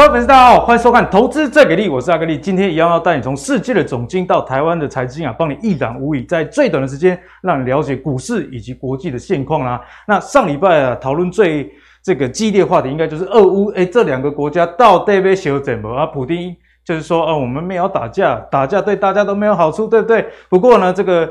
[0.00, 2.38] 各位粉丝，大家好，欢迎收看《投资最给力》，我是阿格力。
[2.38, 9.78] 今天一样要带你从世界的总经到台湾的财经啊，帮你一览无遗，在最短的时间让你了解股市以及国际的现况啦。
[10.08, 11.70] 那上礼拜啊，讨论最
[12.02, 16.06] 这个激烈话题，应该就是俄乌，诶这两个国家到底要修怎么啊？
[16.06, 20.24] 普丁就是说，哦，我们没有打架，打架对大家都没有好处，对不对？
[20.48, 21.30] 不过呢，这个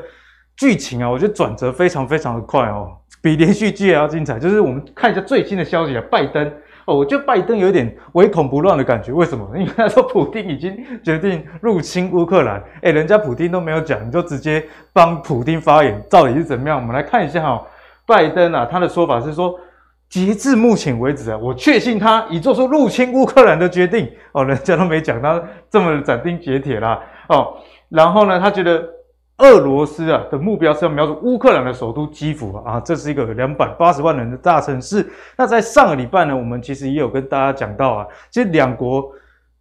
[0.58, 4.38] 剧情啊，我觉得转折非常非常的快哦，比连续剧还要精彩。
[4.38, 6.54] 就是我们看一下最新的消息啊，拜登。
[6.90, 9.48] 哦，我觉得拜登有点唯恐不乱的感觉，为什么？
[9.56, 16.80] 因为他说普丁已经决定入侵乌克兰，诶人家普丁都没有讲，你就直接帮普丁发言，到底是怎么样？
[16.80, 17.64] 我们来看一下哈，
[18.08, 19.54] 拜登啊，他的说法是说，
[20.10, 24.10] 截至目前为止啊，我确信他已做出入侵乌克兰的决定。
[24.32, 27.00] 哦，人家都没讲他这么斩钉截铁啦。
[27.28, 27.54] 哦，
[27.90, 28.99] 然后呢，他觉得。
[29.40, 35.10] 俄罗斯啊的目标是要瞄准乌克兰的首都基辅啊，这是一个两百八十万人的大城市。
[35.38, 39.12] 那在上个礼拜呢，我们其实也有跟大家讲到啊，其实两国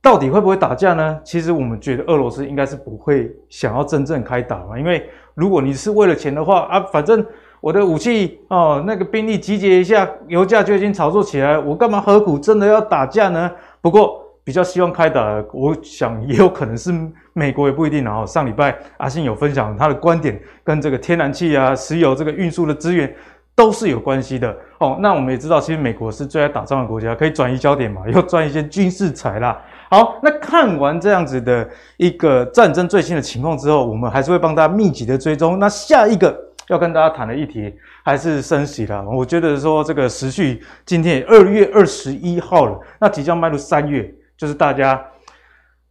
[0.02, 1.18] 到底会不会打架呢？
[1.24, 7.24] 其实我们觉得俄罗斯应该是不会想要真正开打嘛，因为如果你是为了钱的话啊，反正
[7.60, 13.50] 我的武器哦，那个兵力集结一下，油价就已经炒作起来，我干嘛何苦真的要打架呢？
[13.80, 14.24] 不过。
[14.48, 16.90] 比较希望开打，我想也有可能是
[17.34, 18.02] 美国，也不一定。
[18.02, 23.14] 然后上礼拜阿信有分享他的观点，跟这个天然气啊、石油这个运输的资源
[23.54, 24.96] 都是有关系的哦。
[25.02, 29.60] 那我们也知道，其实美国是最爱打仗的国家，可以转移焦点嘛，要赚一些军事财啦。
[29.90, 35.58] 好，那看完这样子的一个战争最新的情况之后，我们还是会帮大家密集的追踪。
[35.58, 36.34] 那下一个
[36.68, 39.04] 要跟大家谈的议题还是升息啦。
[39.06, 44.10] 我觉得说这个时序今天二月二十一号了，那即将迈入三月。
[44.38, 45.04] 就是大家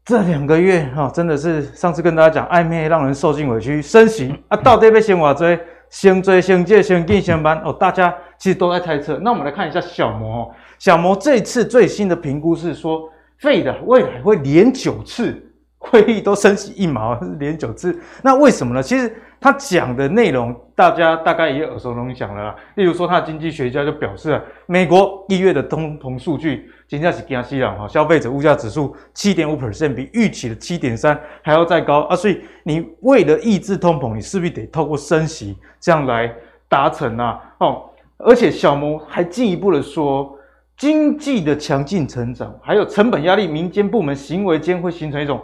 [0.06, 3.82] 这两个月哈，真的是上次跟大家讲暧昧，让人受尽委屈。
[3.82, 7.74] 升息啊，到底被先挖追，先追先借，先进先搬哦。
[7.74, 9.20] 大家其实都在猜测。
[9.22, 13.02] 那我们来看一下小摩哦，小摩这次最新的评估是说
[13.38, 15.47] 肺的未来会连九次
[15.90, 18.00] 会议都升息一毛，连九次。
[18.24, 18.82] 那为什么呢？
[18.84, 19.14] 其实。
[19.40, 22.56] 他讲的内容，大家大概也耳熟能详了啦。
[22.74, 32.16] 例如说，他的经济学家就表示啊，美国一月的通膨数据，真的是惊死人哈，消费者物价指数七点五 percent，比预期的七点三还要再高啊。
[32.16, 36.34] 所以你为了抑制通膨，你势必得透过升息这样来
[36.68, 37.40] 达成啊。
[37.60, 37.84] 哦，
[38.18, 40.36] 而且小摩还进一步的说，
[40.76, 45.40] 经济的强劲成长，还有成本压力，民间部门行为间会形成一种。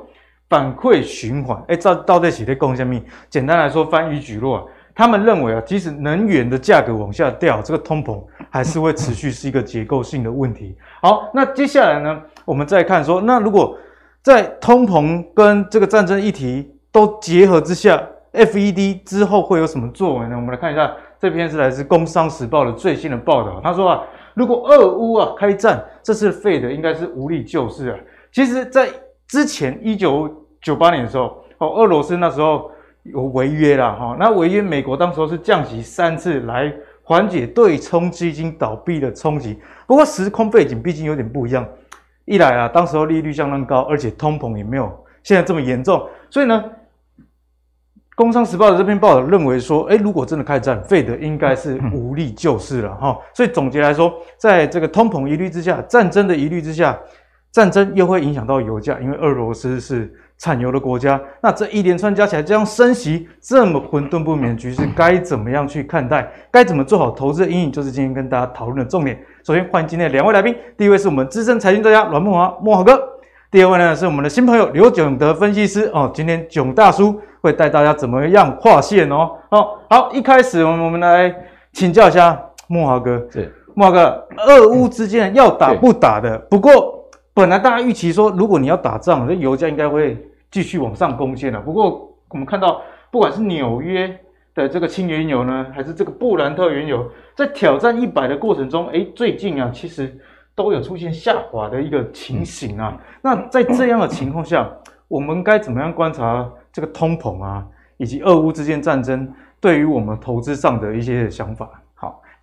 [0.53, 3.01] 反馈循环，哎，这到底是在讲什么？
[3.27, 10.77] 简单来说，番禺举落啊，他们认为啊，即使能源的价格往下掉，这个通膨还是会持续是一个结构性的问题。
[11.01, 13.75] 好，那接下来呢，我们再看说，那如果
[14.21, 17.99] 在通膨跟这个战争议题都结合之下
[18.33, 20.35] ，FED 之后会有什么作为呢？
[20.35, 23.59] 我们来看一下，这篇是来自《工商时报》的最新的报道。
[23.63, 24.03] 他说啊，
[24.35, 27.97] 如果俄乌啊开战，这次 Fed 应该是无力救市啊。
[28.31, 28.87] 其实，在
[29.27, 30.29] 之前一九
[30.63, 32.71] 九八年的时候，哦，俄罗斯那时候
[33.03, 39.59] 有违约啦，哈，那违约，美国当时候是降息三次来缓解对冲基金倒闭的冲击。
[39.85, 41.67] 不过时空背景毕竟有点不一样，
[42.23, 44.89] 一来啊，当时候利率相当高，而且通膨也没有
[45.21, 46.63] 现在这么严重，所以呢，
[48.15, 53.19] 《工商时报》的这篇报道认为说，诶，如果真的开战，费德应该是无力救市了，哈。
[53.33, 56.97] 所以总结来说，在这个通膨疑虑之下，战争的疑虑之下。
[57.51, 61.19] 战争又会影响到油价，因为俄罗斯是产油的国家。
[61.41, 66.29] 那这一连串加起来，这样升息这么混沌不明的局势，该怎么样去看待？
[66.51, 69.17] 该怎么做好投资的阴影，就是今天跟大家讨论的重点。
[69.45, 73.01] 首先欢迎今天的两位来宾，第一位是我们资深财经专家阮慕驊慕驊哥，
[73.51, 76.11] 第二位呢是我们的新朋友刘炯德分析师哦。
[76.13, 79.31] 今天炯大叔会带大家怎么样划线哦。
[79.49, 81.33] 哦，好，一开始我们我们来
[81.71, 86.37] 请教一下慕驊哥，是慕驊哥，俄乌之间要打不打的？
[86.49, 87.01] 不过。
[87.35, 91.59] 本来大家预期说，如果你要打仗，这油价应该会继续往上攻坚了。
[91.59, 92.79] 不过我们看到，
[93.09, 94.07] 不管是纽约
[94.53, 100.15] 的这个轻原油呢，还是这个布兰特原油，在挑战一百的过程中，诶，最近啊，其实
[100.53, 102.95] 都有出现下滑的一个情形啊。
[103.19, 104.69] 那在这样的情况下，
[105.07, 107.65] 我们该怎么样观察这个通膨啊，
[107.97, 109.27] 以及俄乌之间战争
[109.59, 111.67] 对于我们投资上的一些想法？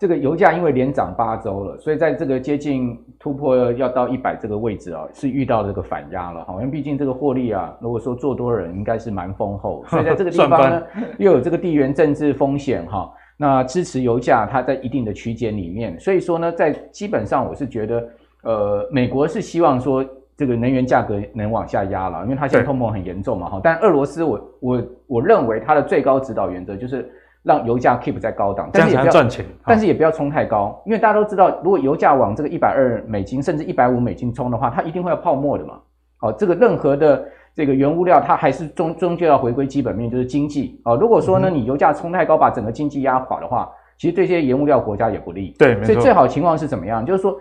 [0.00, 6.54] 这个油价因为连涨八周了，所以在这个接近突破要到一百这个位置啊，是遇到这个反压了哈。
[6.54, 10.82] 因为毕竟这个获利啊，如果说做多人应该是蛮丰厚，所以在这个地方呢
[11.20, 13.12] 又有这个地缘政治风险哈。
[13.36, 18.08] 那支持油价它在一定的区间里面，所以说呢，在基本上我是觉得，
[18.42, 20.02] 呃，美国是希望说
[20.34, 23.60] 这个能源价格能往下压了，因为它现在通膨很严重嘛哈。
[23.62, 27.06] 但俄罗斯我我我认为它的最高指导原则就是。
[27.42, 35.74] 让油价 keep 在高档，但是也不要赚钱，但是也不要冲太高，因为大家都知道，如果油价往这个一百二美金甚至一百五美金冲的话，它一定会要泡沫的嘛。
[36.18, 40.78] 好，这个任何的这个原物料，它还是终终究要回归基本面，就是经济。
[40.84, 45.54] 哦，如果说呢，你油价冲太高，把整个经济压垮的话，其实对这些原物料国家也不利。
[45.58, 45.86] 对，没错。
[45.86, 47.04] 所以最好情况是怎么样？
[47.06, 47.34] 就是说，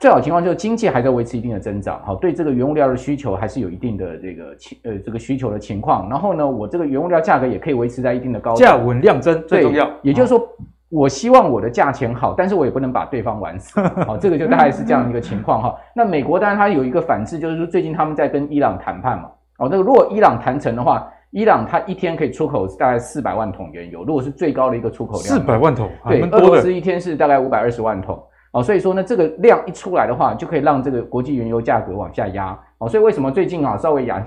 [0.00, 2.02] 最好情况就是经济还在维持一定的增长。
[2.04, 6.08] 好，对这个原物料的需求还是有一定的这个情呃这个需求的情况。
[6.08, 9.88] 然后呢，我这个原物料价格也可以维持在一定的高价稳量增最重要。
[10.02, 10.42] 也就是说。
[10.92, 13.80] 我希望我的价钱好，但是我也不能把对方玩死。
[14.04, 15.76] 好，这个就大概是这样一个情况哈。
[15.94, 19.30] 那美国当然它有一个反制，就是说最近他们在跟伊朗谈判嘛。
[19.58, 28.20] 哦，那个如果伊朗谈成的话，伊朗它一天可以出口大概四百万桶原油，如果是最高的一个出口量，四百万桶，对，俄罗斯一天是大概五百二十万桶。
[28.52, 32.58] 哦，所以说呢，这个量一出来的话，就可以让这个国际原油价格往下压。
[32.78, 34.24] 哦，所以为什么最近啊稍微压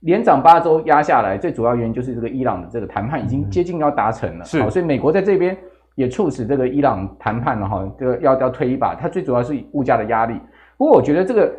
[0.00, 4.44] 连涨八周压下来，最主要原因就是这个伊朗的这个谈判已经接近要达成了。
[4.44, 5.56] 是，所以美国在这边。
[5.98, 8.94] 也促使这个伊朗谈判了哈，这个要要推一把。
[8.94, 10.40] 它最主要是物价的压力。
[10.76, 11.52] 不过我觉得这个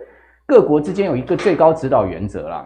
[0.45, 2.65] 各国之间有一个最高指导原则啦，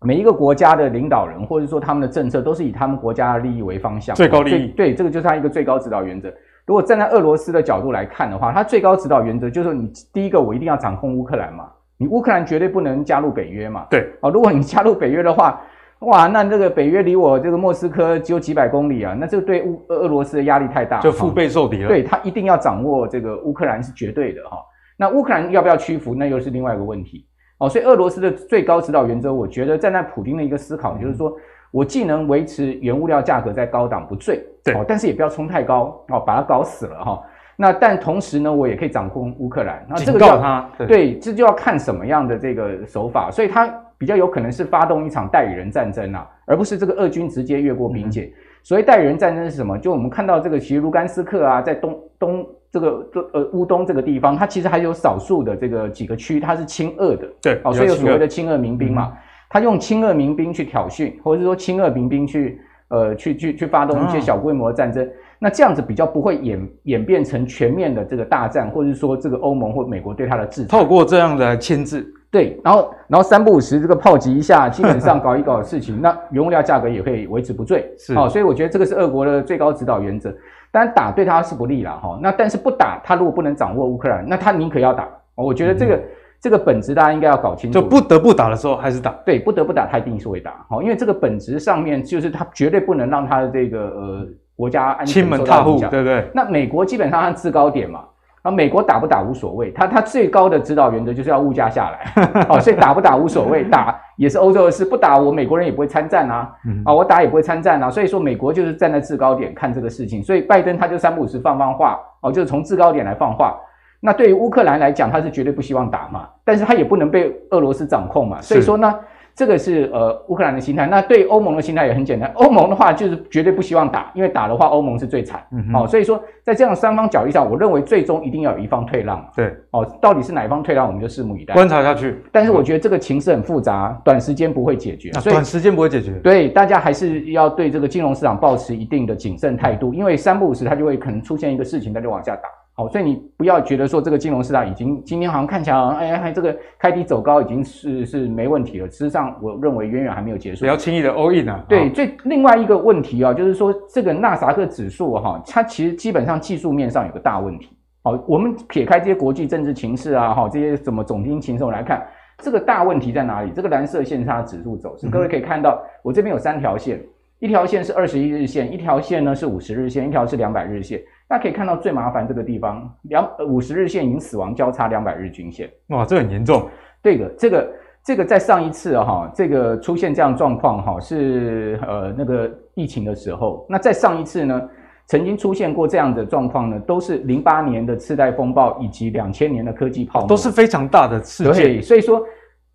[0.00, 4.16] 每一个国家的领导人或者说他们的政策都是以他们国家的利益为方向。
[4.16, 4.68] 最高利益。
[4.68, 6.32] 对，这个就是它一个最高指导原则。
[6.66, 13.86] 如果站在俄罗斯的角度来看的话，它最高指导原则就是说，你第一个我一定要掌控乌克兰嘛，你乌克兰绝对不能加入北约嘛。
[13.90, 14.08] 对。
[14.20, 15.60] 哦，如果你加入北约的话。
[16.00, 21.88] 哇，那这个北约离我这个莫斯科只有几百公里啊，那这个对乌俄罗斯的压力太大，就腹背受敌了。
[21.88, 24.58] 对，他一定要掌握这个乌克兰是绝对的哈。
[24.98, 27.26] 那乌克兰要不要屈服，那又是另外一个问题。
[27.56, 31.34] 哦，所以俄罗斯的最高指导原则，我觉得站在普京的一个思考，就是说
[31.74, 37.20] 我既能维持原物料价格在高档不坠，对，但是也不要冲太高，哦，把它搞死了哈。
[37.56, 39.84] 那但同时呢，我也可以掌控乌克兰。
[39.88, 43.68] 那这个警告他，对，这就要看什么样的这个手法，所以他。
[43.96, 48.30] 比较有可能是发动一场代理人战争啊，而不是这个俄军直接越过边界。
[48.62, 49.78] 所谓代理人战争是什么？
[49.78, 57.26] 就我们看到这个其实卢甘斯克啊，在东东这个呃乌东这个地方，它其实还有少数的这个几个区，它是亲俄的。
[57.40, 59.12] 对，哦，所以有所谓的亲俄民兵嘛，
[59.54, 65.08] 他用亲俄民兵去挑衅，或者是说亲俄民兵去呃去去去发动一些小规模的战争。
[65.38, 70.76] 那这样子比较不会演演变成全面的这个大战，或者是说这个欧盟或美国对他的制裁。
[70.76, 72.04] 透过这样的来牵制。
[72.32, 77.88] 对，然后然后三不五时这个炮击一下，基本上搞一搞的事情， 那原物料价格也可以维持不坠。
[77.96, 80.34] 是，好，所以我觉得这个是俄国的最高指导原则。
[80.72, 85.08] 当然打对他是不利了哈，那但是不打，他如果不能掌握乌克兰，那他宁可要打。
[85.36, 86.02] 我觉得这个、嗯、
[86.44, 87.80] 这个本质大家应该要搞清楚。
[87.80, 89.10] 就不得不打的时候还是打。
[89.24, 90.52] 对，不得不打，他一定是会打。
[90.68, 96.28] 好，因为这个本质上面就是他绝对不能让他的这个呃国家安全亲门踏户，对不对？
[96.34, 98.00] 那美国基本上它制高点嘛。
[98.42, 102.12] 啊，美国打不打无所谓，他他最高的指导原则就是要物价下来，
[102.50, 106.52] 哦，所以打不打无所谓，打也是欧洲的事，不打我美国人也不会参战啊，
[106.84, 113.58] 啊，我打也不会参战啊，所以说美国就是站在制高点看这个事情，所以拜登他就三不五时放放话，哦，就是从制高点来放话，
[114.04, 118.94] 那对于乌克兰来讲，他是绝对不希望打嘛，但是他也不能被俄罗斯掌控嘛，所以说呢。
[119.36, 122.30] 这个是呃乌克兰的心态，那对欧盟的心态也很简单。
[122.34, 125.44] 欧盟的话就是绝对不希望打，因为打的话欧盟是最惨。
[125.74, 129.28] 哦，所以说在这样三方角力上，我认为最终一定要有一方退让。
[129.34, 132.22] 对，哦，到底是哪一方退让，我们就拭目以待，观察下去。
[132.30, 135.10] 但是我觉得这个情势很复杂，短时间不会解决。
[135.14, 136.12] 所以短时间不会解决。
[136.20, 142.48] 对，大家还是要对这个金融市场保持一定的谨慎态度，因为三不五时它就会可能出现一个事情，它就往下打。
[142.76, 148.88] 好，所以你不要觉得说这个金融市场已经今天好像看起来，哎呀，这个开低走高已经是是没问题了。
[148.88, 150.62] 事实上，我认为远远还没有结束。
[150.62, 151.64] 不要轻易的 all in 啊。
[151.68, 157.76] 对，最另外一个问题啊，就是说这个纳萨克指数哈，它其实基本上技术面上有个大问题。
[158.02, 162.04] 好，我们撇开这些国际政治情势啊，哈，这些什么总经情势来看，
[162.38, 163.52] 这个大问题在哪里？
[163.54, 167.00] 这个蓝色线是它指数走势，各位可以看到，我这边有三条线，
[167.44, 170.98] 一条线是二十一日线，一条线呢是五十日线，一条是两百日线。
[171.28, 176.66] 大家可以看到最麻烦这个地方，两五十日线已经死亡交叉两百日均线，哇，这很严重。
[177.02, 177.72] 对的，这个
[178.02, 183.66] 这个在上一次哈，这个出现这样状况哈，是呃那个疫情的时候。
[183.68, 184.62] 那在上一次呢，
[185.04, 191.52] 曾经出现过这样的状况呢，都是零八年的次贷风暴以及两千年的科技泡沫，都是非常大的事件。
[191.52, 192.26] 对，所以说。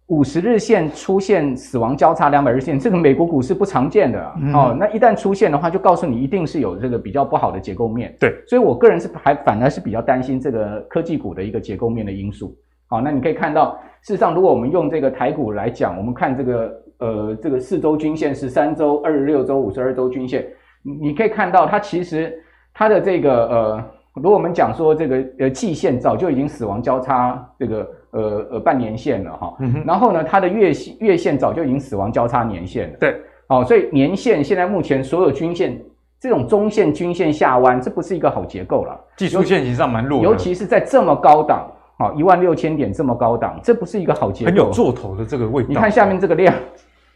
[0.09, 4.75] 五十日线出现死亡交叉两百日线，这个美国股市不常见的、嗯、哦。
[4.77, 8.15] 那一旦出现的话，就告诉你一定是有这个比较不好的结构面。
[8.19, 12.57] 对，所以我个人是还反而是比较担心这个科技股的一个结构面的因素。
[12.87, 20.43] 好，那你可以看到，事实上如果我们用这个台股来讲，我们看这个呃这个四周均线、十三周、二十六周、五十二周均线，
[20.81, 22.33] 你可以看到它其实
[22.73, 23.83] 它的这个呃，
[24.15, 27.87] 如果我们讲说这个呃季线早就已经死亡交叉这个。
[28.11, 32.97] 呃呃，半年线了哈，嗯、然后呢，它的月线月线早就已经死亡交叉年线了。
[32.99, 33.15] 对，
[33.47, 35.79] 好、哦，所以年线现在目前所有均线
[36.19, 38.99] 这种中线均线下弯，这不是一个好结构了。
[39.15, 44.49] 技术线型上蛮弱的，尤其是在这么高档，好一万六千点这么高档，这不是一个好结构。
[44.49, 45.69] 很有做头的这个味道。
[45.69, 46.53] 你看下面这个量，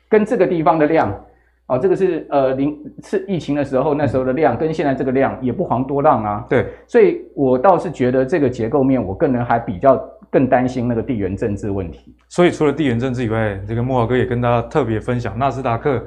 [0.07, 1.13] 跟这个地方的量，
[1.67, 6.45] 哦，这个是呃零次疫情的时候那时候的量，跟现在这个量也不遑多让啊。
[6.47, 9.95] 对，所以我倒是觉得这个结构面，我个人还比较
[10.34, 12.16] 更担心那个地缘政治问题。
[12.28, 16.04] 所以除了地缘政治以外，这个慕驊哥也跟大家特别分享纳斯达克。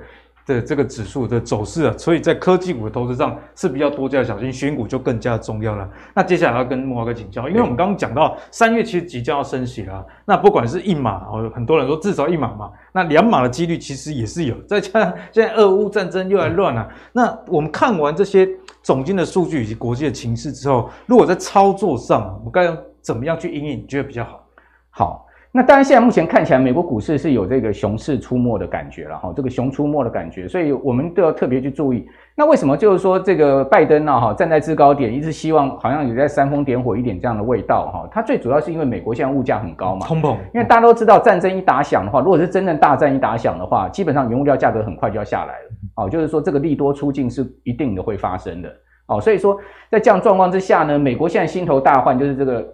[0.47, 5.91] 的这个指数的走势啊，所以在科技股的投资上是比较多加小心，选股就更加重要了。
[6.15, 14.55] 那接下来要跟慕驊哥请教，因为我们刚刚讲到三月其实即将要升息了，那不管是一码哦，很多人说至少一码嘛，那两码的几率其实也是有。
[14.69, 18.49] 再加上现在俄乌战争又来乱了，那我们看完这些
[18.85, 22.73] 总经的数据以及国际的情势之后，如果在操作上，我们该
[23.07, 24.45] 怎么样去应应，你觉得比较好？
[24.91, 25.23] 好。
[25.53, 32.07] 那当然，现在目前看起来，美国股市是有这个熊市出没的感觉了哈，这个熊出没的感觉，所以我们都要特别去注意。
[32.37, 38.09] 那为什么就是说这个拜登呢哈，站在制高点，一直希望好像有在煽风点火一点这样的味道哈？
[38.13, 40.37] 他最主要是因为美国现在物价很高嘛，通膨。
[40.53, 45.71] 因为大家都知道，战争一打响的话，如果是真正大战一打响的话，基本上原物料价格很快就要下来了。
[45.95, 48.71] 哦，就是说这个利多出尽是一定的会发生的。
[49.07, 49.59] 哦，所以说
[49.91, 52.67] 在这样状况之下呢，美国现在心头大患就是这个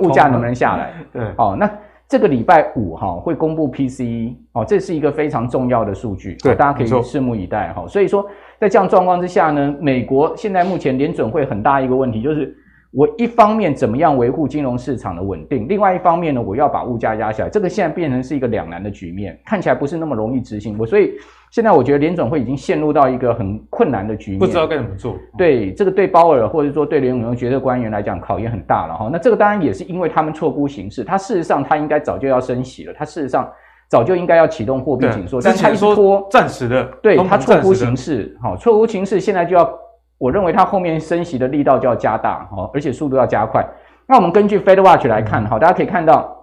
[0.00, 0.92] 物价能不能下来？
[1.12, 1.70] 对，哦，那。
[2.08, 7.86] 这个礼拜五哈会公布 PCE 哦，这是一个非常重要的数据，对，大家可以拭目以待哈。
[7.88, 8.28] 所以说，
[8.60, 12.54] 在这样状况之下呢，美国现在目前联准会很大一个问题就是，
[12.92, 20.76] 我一方面怎么样维护金融市场的稳定，另外一方面呢，我要把物价压下来，这个现在变成是一个两难的局面，看起来不是那么容易执行。
[20.78, 21.14] 我所以。
[21.52, 25.18] 现在我觉得联总会已经陷入到一个很困难的局面，不知道该怎么做。
[25.36, 29.10] 对，这个对鲍尔或者说对联总会决策官员来讲考验很大了哈。
[29.12, 33.46] 那这个当然也是因为他们错估形势，他事实上他应该早就要升息了，他事实上
[33.86, 39.78] 早就应该要启动货币紧缩，但他一拖暂时的，对他错估形势，好，错估形势现在就要，
[40.16, 43.62] 我认为他后面升息的力道就要加大，好，而且速度要加快。
[44.08, 46.34] 那我们根据 Fed Watch 来看，好，大家可以看到，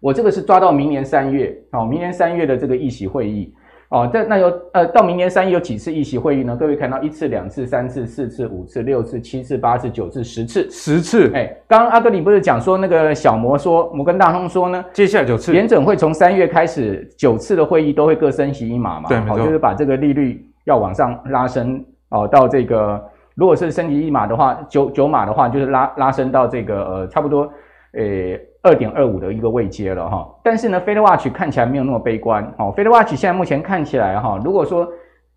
[0.00, 3.54] 我这个是抓到明年三月，好，明年三月的这个议席会议。
[3.92, 6.56] 哦，这那有呃，到明年三月有几次议席会议呢？
[6.56, 11.30] 各位看到一次、两次、三次、四次、五次、六次、七次、八次、九次、十次，十次。
[11.34, 14.82] 哎，刚刚阿哥你不是讲说那个小摩说摩根大通说呢？
[14.94, 19.10] 接下来九次，联准会从三月开始九次的会议都会各升息一码嘛？
[19.10, 19.38] 对，没错。
[19.44, 22.98] 就是把这个利率要往上拉升哦，到这个
[23.34, 27.52] 如果是升级一码的话，九九码的话，就是拉拉升到这个呃差不多
[27.92, 28.38] 呃。
[28.64, 32.44] 二点二五的一个位阶了哈，但是呢，FedWatch 看起来没有那么悲观。
[32.58, 34.88] 哦，FedWatch 现在目前看起来哈，如果说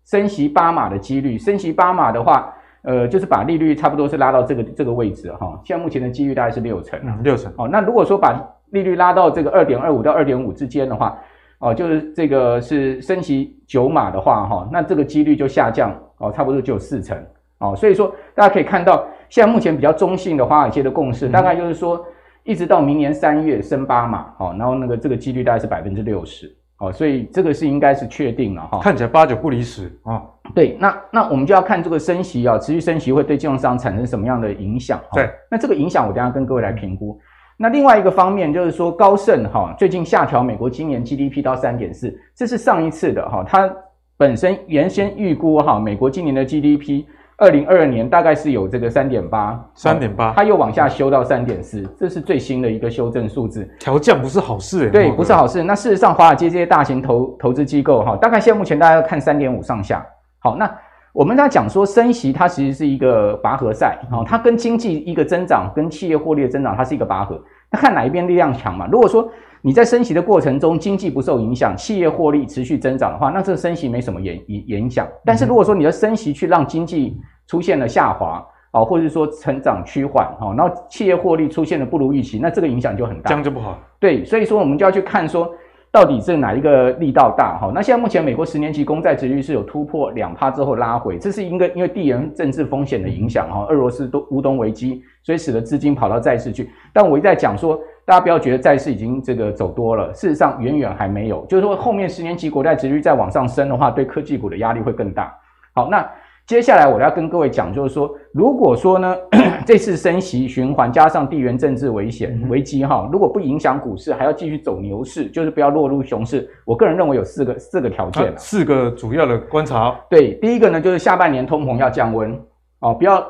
[0.04, 5.60] 升息八码的几率，升息八码的话，呃，就是把利率差不多是拉到这个这个位置哈。
[5.64, 7.52] 现在目前的几率大概是六成，六成。
[7.56, 11.18] 哦，那如果说把利率拉到这个二点二五到二点五之间的话，
[11.58, 17.20] 哦，就是这个是升息九码的话哈，那这个几率就下降哦，差不多就有四成。
[17.58, 22.06] 哦，所以说大家可以看到，现在目前比较中性的华尔街的共识，大概就是说。
[22.46, 28.78] 一直到明年三月升八码，好，然后那个这个几率大概是百分之六十，好，所以这个是应该是确定了哈。
[28.80, 30.22] 看起来八九不离十啊。
[30.54, 35.00] 对，那那我们就要看这个升息啊，持续升息会对金融商产生什么样的影响？
[35.12, 37.20] 对，那这个影响我等下跟各位来评估。
[37.58, 43.68] 那另外一个方面就是说，高盛哈最近下调美国今年 GDP 到三点四，这是上一次的哈，它
[44.16, 47.04] 本身原先预估哈美国今年的 GDP。
[47.38, 53.68] 二零二二年大概是有这个三点八，三点八，它又往下修到三点四，这是最新的一个修正数字。
[53.78, 55.62] 调降不是好事诶，对，不是好事。
[55.62, 60.02] 那事实上，华尔街这些大型投投资机构哈，大概现在目前大家要看三点五上下。
[60.38, 60.70] 好，那
[61.12, 67.38] 我们在讲说升息，它其实是一个拔河赛，好，它跟经济一个增长，跟企业获利的增长，它是一个拔河。
[67.70, 68.88] 那看哪一边力量强嘛？
[68.90, 69.28] 如果说
[69.66, 75.04] 你在升息的过程中，经济不受影响，企业获利持续增长的话，那这个升息没什么影影影响。
[75.24, 77.18] 但是如果说你的升息去让经济
[77.48, 83.76] 出现了下滑，啊，或者是说成长趋缓，哈，然后企业获利出现了不如预期，那这个影响就很大，这样就不好。
[83.98, 85.52] 对，所以说我们就要去看说，
[85.90, 87.72] 到底是哪一个力道大，哈。
[87.74, 96.70] 那现在目前美国十年期公债殖率是有突破两趴之后拉回，这是一个因为地缘政治风险的影响，哈，俄罗斯都乌东危机，所以使得资金跑到债市去。
[96.92, 97.76] 但我一再讲说。
[98.06, 101.44] 大家不要觉得债市已经这个走多了，事实上远远还没有。
[101.46, 105.36] 就是说，后面十年期国债殖率再往上升的话，对科技股的压力会更大。
[105.74, 106.08] 好，那
[106.46, 109.16] 接下来我要跟各位讲，就是说，如果说呢，
[109.66, 116.48] 这次升息循环加上地缘政治危险危机哈，如果不影响股市，还要继续走牛市，就是不要落入熊市。
[116.64, 119.92] 我个人认为有四个四个条件，四个主要的观察。
[120.08, 122.40] 对，第一个呢，就是下半年通膨要降温
[122.78, 123.26] 哦，不要。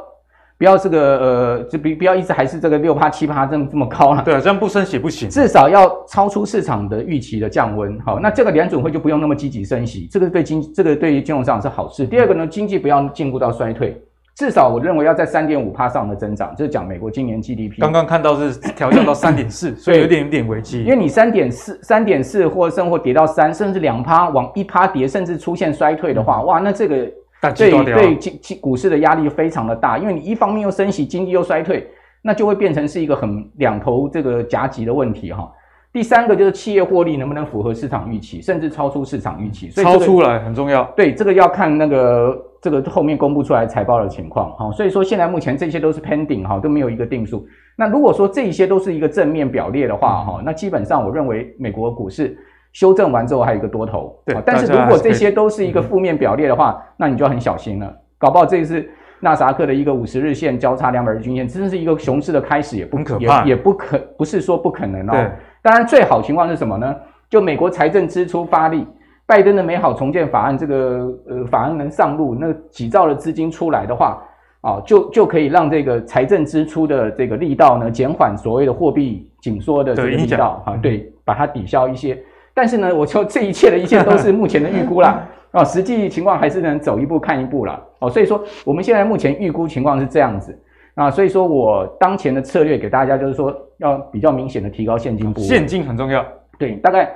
[0.58, 4.22] 不要这个呃，就不不要一直还是这个六趴七趴这么这么高了。
[4.24, 5.28] 对啊，这样不升息不行。
[5.28, 8.00] 至少要超出市场的预期的降温。
[8.00, 12.06] 好，那这个联准会就不用那么积极升息，这个对经这个对于金融市场是好事。
[12.06, 14.00] 第二个呢，经济不要进入到衰退，
[14.34, 17.80] 至少我认为要在三点五趴上的增长，这是讲美国今年 GDP。
[17.80, 20.82] 刚刚看到是调降到三点四， 所以有点有点危机。
[20.84, 27.06] 因为你三点四三点四或甚或跌到三，甚至两趴往一趴跌，甚至出现衰退的话，嗯、哇，那这个。
[27.40, 31.86] 对对，经经股市的压力非常的大，因为你一方面又升息，经济又衰退，
[32.22, 35.52] 那就会变成是一个很两头这个夹击的问题哈。
[35.92, 40.84] 第三个就是企业获利能不能符合市场预期，甚至超出市场预期，所以、这个、超出来很重要。
[40.96, 44.72] 对，这个要看那个这个后面公布出来财报的情况哈。
[44.72, 47.46] 所以说现在目前这些都是 pending 哈，都没有一个定数。
[47.76, 52.36] 那如果说这些都是一个正面表列的话哈，那基本上我认为美国股市。
[52.76, 54.36] 修正完之后还有一个多头，对。
[54.44, 57.90] 但是如果这些都是一个负面表列的话，那你就要很小心了。
[58.18, 58.86] 搞不好这一次
[59.18, 65.12] 纳斯达克的一个五十日线交叉两百日均线，真是一个熊市的开始，也不可也也不可不是说不可能哦。
[65.12, 65.30] 对。
[65.62, 66.94] 当然最好情况是什么呢？
[67.30, 68.86] 就美国财政支出发力，
[69.24, 74.22] 拜登的美好重建法案这个呃法案能上路，那几兆的资金出来的话，
[74.60, 82.22] 啊，就就可以让这个财政支出的这个力道呢减缓所谓的货币紧缩的这个力道啊，对，把它抵消一些。
[82.56, 90.58] 但是呢，我说这一切的一切都是目前的预估啦， 哦，实际情况还是能走一步看一步啦，哦，所以说我们现在目前预估情况是这样子，
[90.94, 96.24] 啊，所以说我当前的策略给大家就是说要比较明显的提高现金部位，现金很重要，
[96.58, 97.14] 对，大概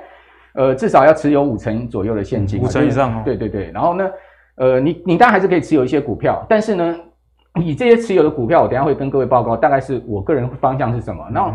[0.53, 4.07] 呃至少要持有五成左右的现金，五成以上哦，对对对，然后呢，
[4.57, 6.95] 呃，你你当然还是可以持有一些股票，但是呢，
[7.55, 11.51] 你这些持有的股票，我等一下会跟各位报告，大概是我个人方向是什么，然后。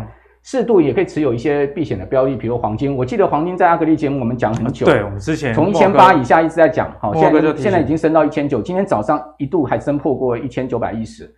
[0.49, 2.95] 适度也可以持有一些避险的标的，比如黄金。
[2.95, 11.29] 我记得黄金在阿格力节目我们讲很久，对，我们之前从一千八以下一直在讲，好，现在现在已经升到一千九，今天早上一度还升破过一千九百一十。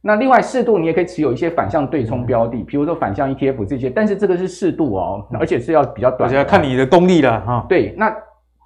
[0.00, 7.66] 那另外适度你也可以持有一些反向对冲标的，比如说反向 ETF 这些，但是这个是适度哦，而且是要比较短，而且要看你的功力了哈。
[7.68, 8.10] 对，那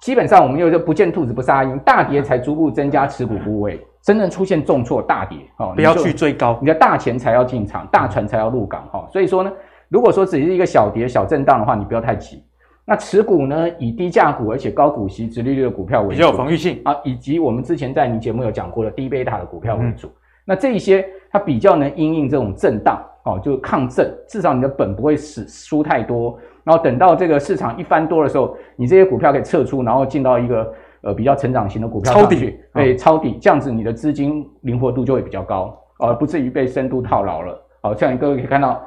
[0.01, 9.05] 基本上我们又就不见兔子不撒鹰，大跌才逐步增加持股部位，真正出现重挫大跌哦，不要去追高，你的大钱才要进场，大船才要入港哈。
[9.11, 9.51] 所以说呢。
[9.89, 12.43] 如果说只是一个小跌小震荡的话，你不要太急。
[12.85, 20.07] 那持股呢，以低价股而且高股息、殖利率的股票为主，比较有防御性啊，以及我们之前在你节目有讲过的低贝塔的股票为主。
[20.07, 20.11] 嗯、
[20.45, 26.35] 那这一些它比较能因应这种震荡哦，就抗震，至少你的本不会死输太多。
[26.63, 37.59] 然后等到这个市场一翻多的时候，你这些股票可以撤出，然后进到一个呃比较成长型的股票上去，抄底，对，抄底，这样子你的资金灵活度就会比较高，而不至于被深度套牢了。
[37.81, 38.81] 好，像各位可以看到。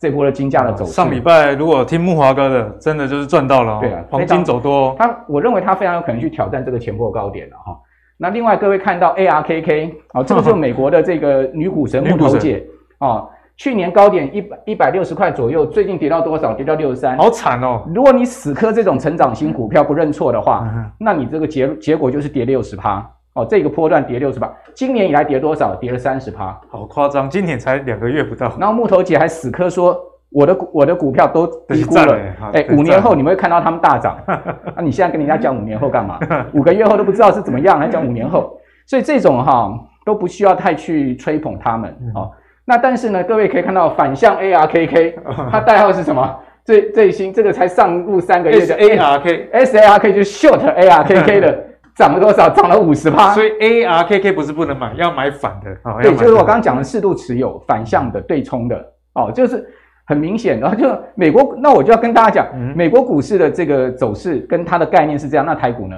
[0.00, 3.78] 这波的金价的走势，上礼拜如果听木华哥的，真的就是赚到了、哦。
[3.82, 7.78] 对啊，黄金走多，他我认为他非常有可能去挑战这个前波高点了哈。
[8.16, 12.66] 那另外各位看到 ARKK 啊，这个就是美国的这个女股神 木头姐
[12.98, 16.54] 啊，去年高点一百一百六十块左右，最近跌到多少？
[16.54, 17.82] 跌到六十三，好惨哦。
[17.94, 23.06] 如果你死磕这种成长型股票不认错的话，嗯、那你这个结结果就是跌六十趴。
[23.34, 25.74] 哦，这个波段跌六十趴，今年以来跌多少？
[25.76, 27.30] 跌了三十趴，好夸张！
[27.30, 28.52] 今年才两个月不到。
[28.58, 29.96] 然后木头姐还死磕说，
[30.30, 32.18] 我的股我的股票都低估了，
[32.52, 34.18] 哎，五年后你们会看到他们大涨。
[34.26, 34.34] 那、
[34.74, 36.18] 啊、你现在跟人家讲五年后干嘛？
[36.54, 38.58] 五个月后都不知道是怎么样，还讲五年后？
[38.84, 41.88] 所以这种哈、哦、都不需要太去吹捧他们。
[42.16, 42.32] 哦，
[42.64, 45.14] 那但是呢，各位可以看到反向 ARKK，
[45.52, 46.36] 它代号是什么？
[46.64, 51.66] 最最新这个才上路三个月的 ARK，SARK 就是 Short ARKK 的。
[51.94, 52.48] 涨了多少？
[52.50, 53.32] 涨了五十趴。
[53.34, 55.70] 所以 ARKK 不是不能买，要买反的。
[55.84, 58.76] 哦、对，就是我刚刚讲的适度持有反向的对冲的
[59.14, 59.68] 哦，就是
[60.06, 60.58] 很明显。
[60.58, 65.44] 然后就美国，那我就要跟大家讲，嗯、美国股市的这个走势跟它的概念是这样。
[65.46, 65.96] 那台股呢？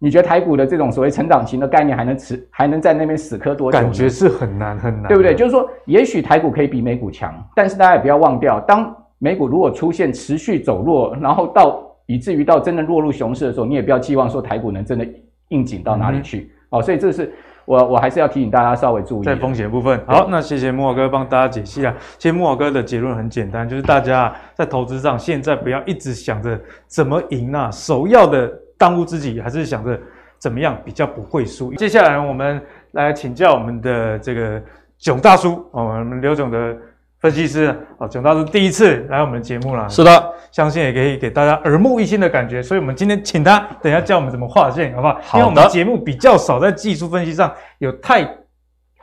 [0.00, 3.80] 你觉得台股的这种所谓成长型的概念还能持，还能在那边死磕多久？
[3.80, 5.34] 感觉是很难很难，对不对？
[5.34, 15.06] 就是说，也许台股可以比美股强，但是大家也不要忘掉，当美股如果出现持续走弱，然后到以至于到真的落入熊市的时候，你也不要寄望说台股能真的。
[15.50, 16.40] 应景到哪里去？
[16.40, 17.32] 嗯、哦，所以这是
[17.64, 19.98] 我我还是要提醒大家稍微注意在风险部分。
[20.06, 21.94] 好，那谢谢木华哥帮大家解析啊。
[22.18, 29.98] 其实木华哥的结论很简单，就是大家在投资上现在不要一直想着怎么赢啊，首要的当务之急还是想着
[30.36, 31.72] 怎么样比较不会输。
[31.76, 32.60] 接下来我们
[32.92, 34.62] 来请教我们的这个
[34.98, 36.76] 囧大叔哦，我们刘总的。
[37.20, 45.20] 分析师哦，囧大叔第一次来我们的节目了，是的，相信也可以给大家耳目一新的感觉，所以我们今天请他等一下教我们怎么画线，好不好？
[45.22, 45.38] 好的。
[45.38, 48.24] 因为我们节目比较少在技术分析上有太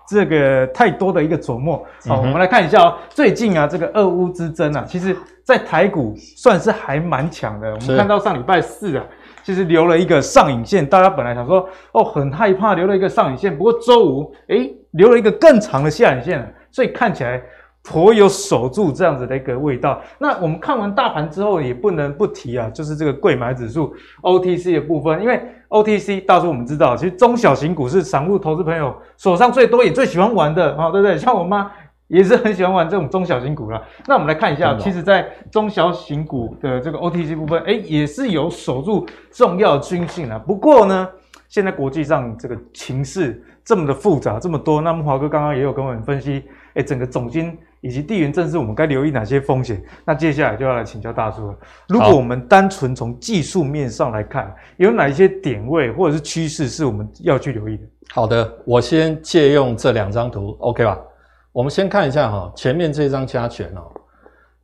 [0.08, 1.86] 这个太多的一个琢磨。
[2.08, 7.68] 好，我们来看一下哦，最近啊，这个俄乌之争啊，其实在台股算是还蛮强的。
[7.70, 9.04] 我们看到上礼拜四啊，
[9.44, 17.42] 其实留了一个上影线，大家本来想说哦很害怕留了一个上影线，不过周五诶留了一个更长的下影线，所以看起来。
[17.88, 20.02] 颇有守住这样子的一个味道。
[20.18, 23.94] 那我们看完大盘之后，也不能不提啊，就是这个贵买指数
[24.24, 31.16] OTC 的部分，因为 OTC 大叔我们知道，其实中小型股是散户投资朋友手上最多也最喜欢玩的啊，对不对？
[31.18, 31.72] 像我妈
[32.08, 33.82] 也是很喜欢玩这种中小型股啦。
[34.08, 40.40] 那我们来看一下，其实，在中小型股的这个 OTC 部分，诶，也是有守住重要的军训啊。
[40.40, 41.08] 不过呢，
[41.50, 46.44] 现在国际上这个情势这么的复杂，这么多，那木华哥刚刚也有跟我们分析，
[46.74, 47.56] 诶，整个总经。
[47.86, 49.80] 以及地缘政治，我们该留意哪些风险？
[50.04, 51.56] 那接下来就要来请教大叔了。
[51.88, 57.84] 如果我们单纯从技术面上来看，有哪一些点位或者是趋势是我们要去留意的？
[58.12, 61.00] 好的，我先借用这两张图，OK 吧？
[61.52, 63.84] 我们先看一下哈，前面这张加权哦，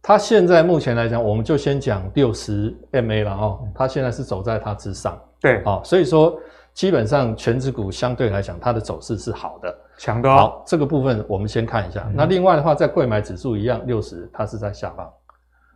[0.02, 6.40] 它现在目前来讲，我们就先讲六十 MA 了哦，它现在是走在它之上，对，好，所以说
[6.74, 9.76] 基本上全指股相对来讲，它的走势是好的。
[9.98, 12.04] 强的好，这个部分我们先看一下。
[12.08, 15.08] 嗯、那另外的话，在柜买指数一样，六十它是在下方，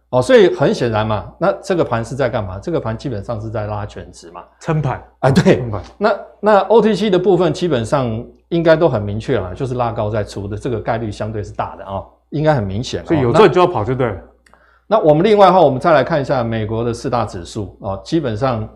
[0.10, 2.58] 哦，所以很显然嘛，那这个盘是在干嘛？
[2.58, 5.84] 这个盘基本上是在拉全值嘛，撑盘啊，对，撑盘。
[6.00, 13.06] 那那 OTC 的部分基本上应该都很明确了，就是拉高再出的这个概率相对是大的啊、哦，应该很明显。
[13.06, 14.18] 所以有赚就要跑就对了。
[14.88, 18.68] 那我们另外的话，我们再来看一下美国的四大指数哦，基本上。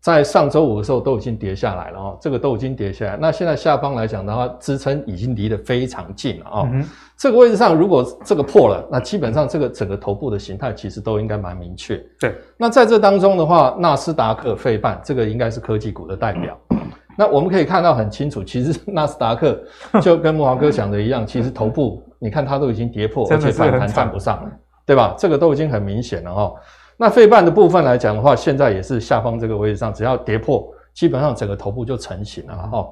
[0.00, 3.18] 在上周五的时候都已经跌下来了哦，这个都已经跌下来。
[3.20, 6.68] 那现在下方来讲的话，支撑已经离得非常近了哦。
[6.72, 6.82] 嗯、
[7.18, 12.02] 这个位置上如果这个破了，那基本上这个整个头部的形态其实都应该蛮明确。
[12.18, 12.34] 对。
[12.56, 16.58] 那在这当中的话，纳斯达克费半这个应该是科技股的代表。
[16.70, 16.78] 嗯、
[17.18, 19.62] 那我们可以看到很清楚，其实纳斯达克
[20.00, 24.50] 就跟慕驊哥讲的一样，其实头部你看它都已经跌破，而且反弹站不上了，
[24.86, 25.14] 对吧？
[25.18, 26.56] 这个都已经很明显了哦。
[27.00, 32.86] 那费半的部分来讲的话，现在也是下方这个位置上，只要跌破，基本上整个头部就成型了哈。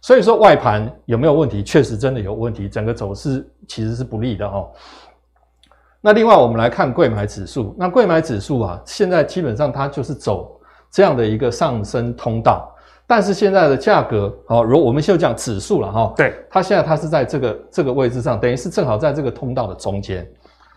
[0.00, 1.62] 所以说外盘有没有问题？
[1.62, 4.68] 确实真的有问题，整个走势其实是不利的哈。
[6.00, 12.68] 那另外我们来看柜买指数，那柜买指数啊，现在基本上它就是走这样的一个上升通道，
[13.06, 20.28] 但是现在的价格，好，如果我们就讲指数了哈，对，它现在它是在这个这个位置上，等于是正好在这个通道的中间。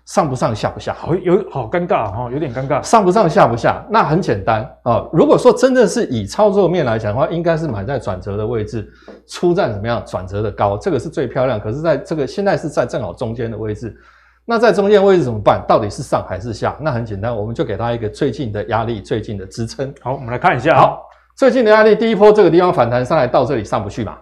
[0.05, 2.81] 上不上下不下，好有好尴尬哈，有点尴尬。
[2.83, 5.03] 上不上下不下，那很简单啊。
[5.11, 8.87] 如果说真的是以操作面来讲的话，应该是买在转折的位置，
[9.27, 11.59] 出在怎么样转折的高，这个是最漂亮。
[11.59, 13.97] 可是在这个现在是在正好中间的位置，
[14.45, 15.59] 那在中间位置怎么办？
[15.67, 16.77] 到底是上还是下？
[16.79, 19.91] 那很简单，我们就给它一个最近的压力，最近的支撑。
[20.01, 20.77] 好，我们来看一下。
[20.77, 21.01] 好，
[21.35, 24.15] 最近的压力，第一波这个地方反弹上来到这里上不去嘛？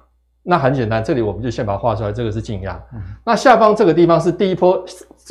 [0.44, 2.80] 那很简单，这里我们就先把它画出来，这个是静压。
[2.94, 4.84] 嗯、那下方这个地方是第一波。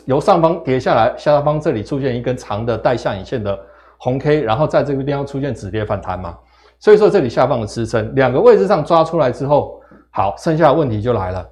[0.06, 3.58] 由上方跌下来，下方这里出现一根长的带下影线的
[3.98, 6.34] 红 K，然后在这个地方出现止跌反弹嘛，
[6.78, 11.46] 所以说这里下方的支撑两个位置上抓出来之后，好，剩下的问题就来了，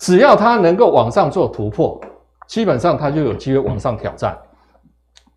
[0.00, 1.98] 只要它能够往上做突破，
[2.46, 4.36] 基本上它就有机会往上挑战，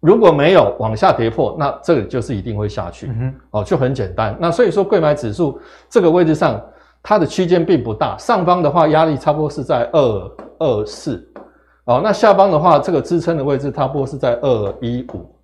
[0.06, 4.38] 如果没有往下跌破，那这个就是一定会下去，嗯哦，就很简单。
[4.40, 6.62] 那所以说贵买指数这个位置上，
[7.02, 11.28] 它的区间并不大，上方的话压力差不多是在二二四。
[11.86, 15.36] 哦，那下方的话，这个支撑的位置差不多是在二一五，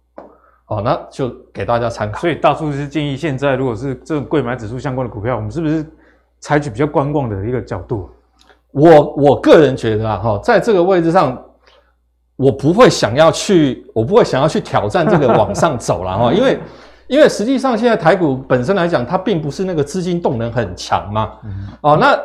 [0.67, 2.19] 哦，那就给大家参考。
[2.19, 5.85] 所以大叔是建议，现在如果是这个柜买指数相关的股票，我们是不是
[6.39, 8.09] 采取比较观望的一个角度？
[8.71, 11.39] 我我个人觉得啊，哈，在这个位置上，
[12.41, 16.59] 我不会想要去，我不会想要去挑战这个往上走了哈， 因为
[17.07, 21.31] 因为实际上现在台股本身来讲，它并不是那个资金动能很强嘛，
[21.81, 22.19] 哦，那。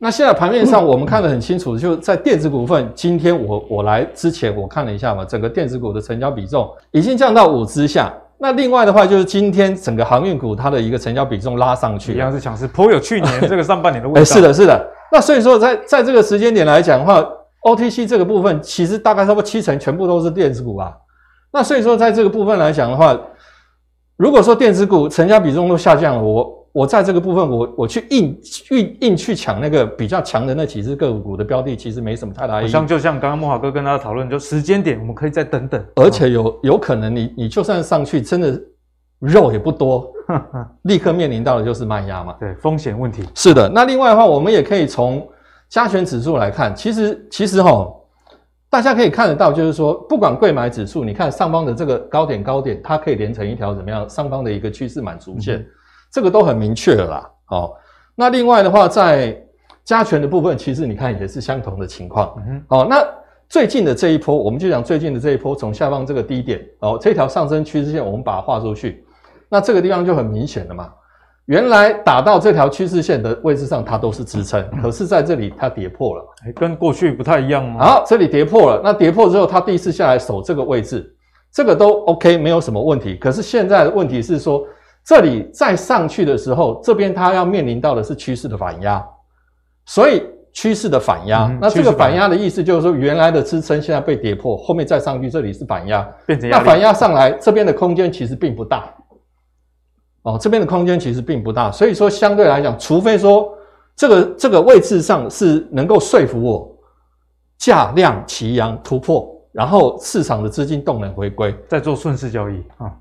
[0.00, 8.14] 那现在盘面上我们看得很清楚，就在电子股份，今天我我来之前我看了一下嘛，整个电子股的成交比重已经降到五之下。
[8.38, 14.20] 那另外的话就是今天整个航运股它的一个成交比重拉上去，一样是强势，颇有去年这个上半年的味道。
[14.20, 14.86] 哎，是的，是的。
[15.10, 17.20] 那所以说在在这个时间点来讲的话
[17.62, 20.92] ，OTC 这个部分其实大概差不多七成全部都是电子股啊。
[21.52, 23.18] 那所以说在这个部分来讲的话，
[24.16, 26.56] 如果说电子股成交比重都下降了，我。
[26.70, 28.38] 我在这个部分我，我我去硬
[28.70, 32.68] 硬硬去抢那个比较强的那几只个股的标的，其实没什么太大意义。
[32.68, 38.60] 好像就像刚刚莫华哥跟大家讨论，就时间点我们可以再等等，而且有有可能你你就算上去，真的
[39.18, 40.12] 肉也不多，
[40.84, 42.36] 立刻面临到的就是卖压嘛。
[42.38, 43.24] 对，风险问题。
[43.34, 45.26] 是的，那另外的话，我们也可以从
[45.68, 47.88] 加权指数来看，其实其实哈，
[48.70, 54.08] 大家可以看得到，就是说不管贵买指数，你看上方的这个高点高点，它可以连成一条怎么样？
[54.08, 55.56] 上方的一个趋势满足线。
[55.58, 55.66] 嗯
[56.10, 57.74] 这个都很明确了啦，哦，
[58.14, 59.38] 那另外的话，在
[59.84, 63.06] 加权的部分，其实你看也是相同的情况，嗯哼，哦，那
[63.46, 69.04] 最近的这一波，我们就讲最近的这一波，从下方这个低点，哦，这条上升趋势线，我们把它画出去，
[69.50, 70.90] 那这个地方就很明显了嘛。
[71.48, 76.22] 原来打到这条趋势线的位置上，它都是支撑，可是在这里它跌破了，
[76.54, 77.84] 跟过去不太一样吗？
[77.84, 81.10] 好，这里跌破了，那跌破之后，它第一次下来守这个位置，
[81.50, 83.16] 这个都 OK，没有什么问题。
[83.16, 84.62] 可是现在的问题是说，
[85.06, 89.04] 这里再上去的时候，这边它要面临到的是趋势的反压，
[89.86, 90.22] 所以。
[90.50, 96.58] 趋势的反压，嗯、那这个反压的意思就是说，原来的支撑现在被跌破，后面再上去，这里是反压，变成压。
[96.58, 98.92] 那反压上来，这边的空间其实并不大。
[100.28, 103.50] 哦，这边的空间其实并不大，所以说相对来讲，除非说
[103.96, 106.76] 这个这个位置上是能够说服我
[107.56, 112.92] 价量齐扬突破，然后市场的资金动能回归，再做顺势交易啊。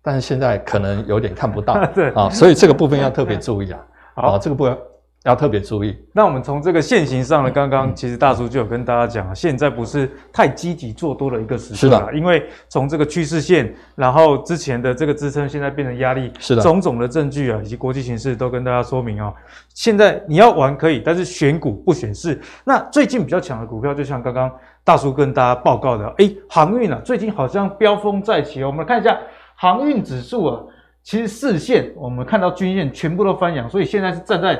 [0.00, 3.80] 但是现在可能有点看不到， 对啊，所以这个部分要特别注意啊。
[4.14, 4.78] 好，这个部分。
[5.26, 5.96] 要特别注意。
[6.12, 11.98] 那我们从这个线型上呢，刚刚其实大叔就有跟大家讲，现在不是太积极做多的一个时刻。
[11.98, 16.32] 了，因为从这个趋势线，然后之前的这个支撑，现在变成压力。
[16.38, 19.34] 是的，种种的证据啊，以及国际形势都跟大家说明哦。
[19.74, 22.40] 现在你要玩可以，但是选股不选市。
[22.64, 24.48] 那最近比较强的股票，就像刚刚
[24.84, 28.68] 大叔跟大家报告的，诶，航运啊，最近好像飙风再起哦。
[28.68, 29.18] 我们来看一下
[29.56, 30.62] 航运指数啊，
[31.02, 34.56] 其实四线我们看到均线全部都翻阳，所以现在是站在。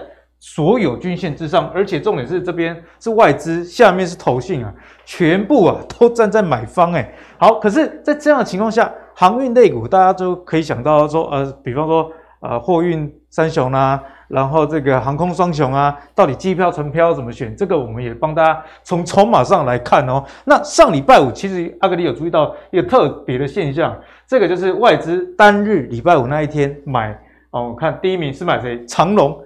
[0.48, 4.72] 所有均线之上，而且重点是这边是外资，下面是投信啊，
[5.04, 7.12] 全部啊都站在买方哎。
[7.36, 17.54] 好，可是，在这样的情况下，航运类股大家就可以想到说，呃，比方说，呃，货运三雄啊，然后这个航空双雄啊，到底机票、船票怎么选？
[17.56, 20.24] 这个我们也帮大家从筹码上来看哦。
[20.44, 28.86] 那上礼拜五，其实阿格里有注意到一个特别的现象，这个就是外资单日礼拜五那一天买哦，我看第一名是买谁？
[28.86, 29.36] 长龙。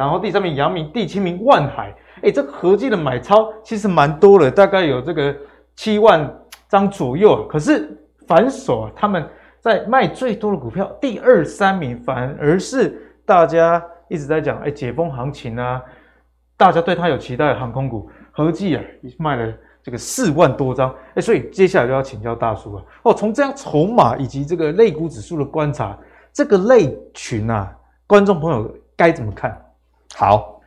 [0.00, 5.36] 然后第三名阳明，第七名万海，诶，这合计的买超其实蛮多的，大概有这个
[5.76, 6.26] 七万
[6.70, 7.46] 张左右。
[7.46, 7.94] 可是
[8.26, 9.28] 反手啊，他们
[9.60, 15.82] 在卖最多的股票，第二三名反而是大家一直在讲，诶，解封行情啊，
[16.56, 18.82] 大家对它有期待的航空股，合计啊
[19.18, 20.94] 卖了这个四万多张。
[21.16, 22.82] 诶，所以接下来就要请教大叔了。
[23.02, 25.94] 哦，从这样筹码以及这个类股指数的观察，
[26.32, 27.70] 这个类群啊，
[28.06, 29.54] 观众朋友该怎么看？
[30.14, 30.60] 好，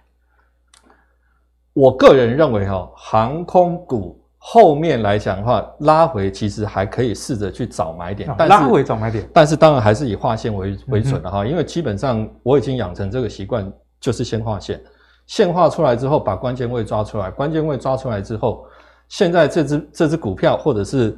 [1.74, 14.82] 我个人认为哈，航空股后面来讲的话，拉回其实还可以试着去找买点，但是拉回找买点，但是当然还是以画线为为准的哈，因为基本上我已经养成这个习惯，就是先画线，
[15.28, 18.66] 线画出来之后，把关键位抓出来，关键位抓出来之后，
[19.08, 21.16] 现在这只这只股票或者是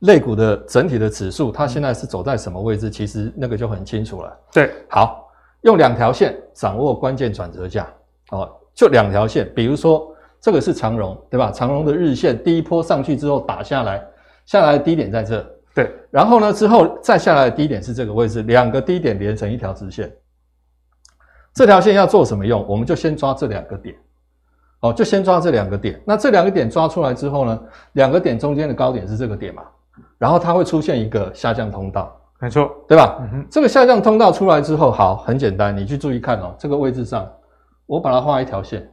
[0.00, 4.38] 类股的整体的指数，它现在是走在什么位置，其实那个就很清楚了。
[4.52, 5.29] 对，好。
[5.62, 7.86] 用两条线掌握关键转折价，
[8.30, 9.50] 哦，就两条线。
[9.54, 11.50] 比如说，这个是长荣，对吧？
[11.50, 14.02] 长荣的日线第一波上去之后打下来，
[14.46, 15.44] 下来的低点在这，
[15.74, 15.92] 对。
[16.10, 20.10] 然后呢，之后再下来的低点是这个位置，两个低点连成一条直线。
[21.52, 22.66] 这条线要做什么用？
[22.66, 23.94] 我们就先抓这两个点，
[24.80, 26.00] 哦，就先抓这两个点。
[26.06, 27.60] 那这两个点抓出来之后呢，
[27.92, 29.64] 两个点中间的高点是这个点嘛，
[30.16, 32.19] 然后它会出现一个下降通道。
[32.42, 33.18] 没错，对吧？
[33.20, 37.30] 嗯哼，这个下降通道出来之后，好，很简单，你去注意看哦，这个位置上，
[37.84, 38.90] 我把它画一条线，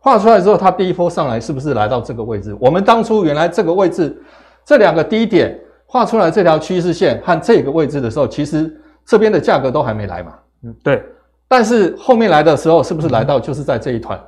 [0.00, 2.56] 画出来之后，它第一波上来是不是来到这个位置？
[2.60, 4.20] 我们当初原来这个位置，
[4.64, 5.56] 这两个低点
[5.86, 10.34] 画出来这条趋势线和这个位置的时候，其实这边的价格都还没来嘛。
[10.64, 11.04] 嗯，对。
[11.46, 14.20] 但是后面来的时候，是不是来到就是在这一团，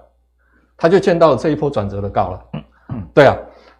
[0.77, 2.41] 它就见到了这一波转折的高了。
[2.53, 3.37] 嗯嗯，对啊。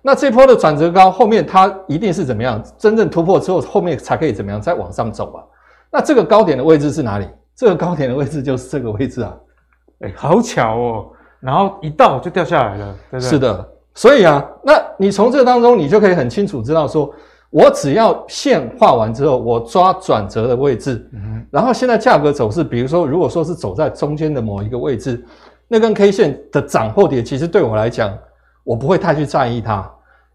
[0.07, 2.63] 那这波的转折高后面它一定是怎么样？
[2.79, 5.43] 真正突破之后，后面才可以怎么样再往上走啊？
[5.91, 7.27] 那这个高点的位置是哪里？
[7.57, 9.35] 这个高点的位置就是这个位置啊！
[10.03, 11.07] 哎，好巧哦！
[11.41, 13.31] 然后一到就掉下来了，对不对？
[13.31, 17.13] 是的，所以啊，那你从这个当中，你就可以很清楚知道说，
[17.51, 25.25] 我只要线画完之后，我抓转折的位置，嗯，然后现在价格走势，比如说如果说是走在中间的某一个位置，
[25.67, 28.17] 那根 K 线的涨或跌，其实对我来讲，
[28.63, 29.91] 我不会太去在意它。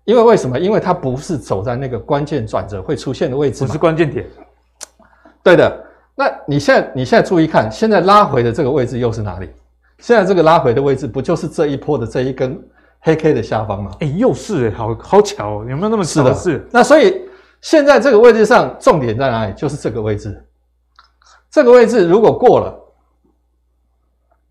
[0.05, 0.59] 因为为什么？
[0.59, 4.27] 因为它不是走在那个关键转折会出现的位置，不是关键点。
[5.43, 5.85] 对的。
[6.13, 9.49] 那你现在你现在注意看，现在拉回的这个位置又是哪里？
[9.99, 12.59] 现在这个拉回的位置不就是这一波的这一根
[12.99, 13.91] 黑 K 的下方吗？
[14.01, 16.51] 哎，又是哎，好好巧哦，有没有那么巧的事？
[16.51, 16.67] 是。
[16.71, 17.21] 那所以
[17.61, 19.53] 现在这个位置上重点在哪里？
[19.53, 20.43] 就是这个位置。
[21.49, 22.79] 这个位置如果过了，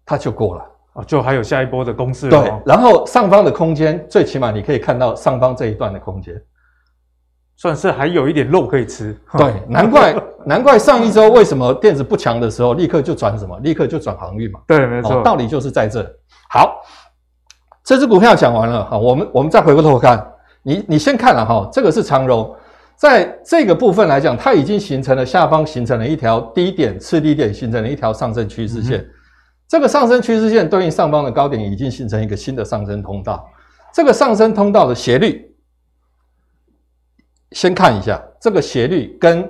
[0.04, 0.64] 它就过了。
[1.00, 2.28] 啊，就还有下一波的攻势。
[2.28, 6.34] 对，然后上方的空间，最起码你可以看到上方这一段的空间，
[7.56, 9.16] 算是还有一点肉可以吃。
[9.38, 14.60] 对，难怪 难怪上一周为什么电子不强的时候，立刻就转什么，立刻就转航运嘛。
[14.66, 16.04] 对，没错，道理就是在这。
[16.48, 16.82] 好，
[17.84, 20.26] 这只股票讲完了哈，我们我们再回过头看，
[20.62, 22.54] 你你先看了哈，这个是长荣，
[22.96, 28.98] 在这个部分来讲，它已经形成了下方形成了一条低点、次低点，形成了一条上升趋势线。
[28.98, 29.10] 嗯、
[29.70, 33.48] 这个上升趋势线对应上方的高点，已经形成一个新的上升通道。
[33.94, 35.48] 这个上升通道的斜率，
[37.52, 39.48] 先看一下这个斜率跟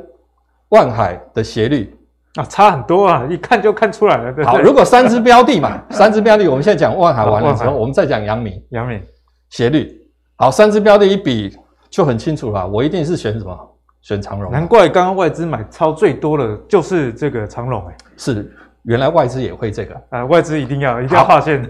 [0.68, 1.96] 万海的斜率
[2.34, 4.30] 啊，差很多啊，一看就看出来了。
[4.34, 8.62] 对对好，如果三只标的嘛， 三只标的，我们现在讲万海完了之后，我们再讲阳明。
[8.72, 9.02] 阳明
[9.48, 9.90] 斜率，
[10.36, 11.56] 好，三只标的一比
[11.88, 12.68] 就很清楚了。
[12.68, 13.58] 我一定是选什么？
[14.02, 14.52] 选长荣。
[14.52, 21.68] 难怪刚刚外资买超最多的就是这个长荣，哎，是，原来外资也会这个啊、呃，外资一定要一定要划线。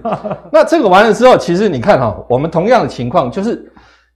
[0.53, 3.71] 那这个完了之后，其实你看哈、哦，我们同样的情况就是。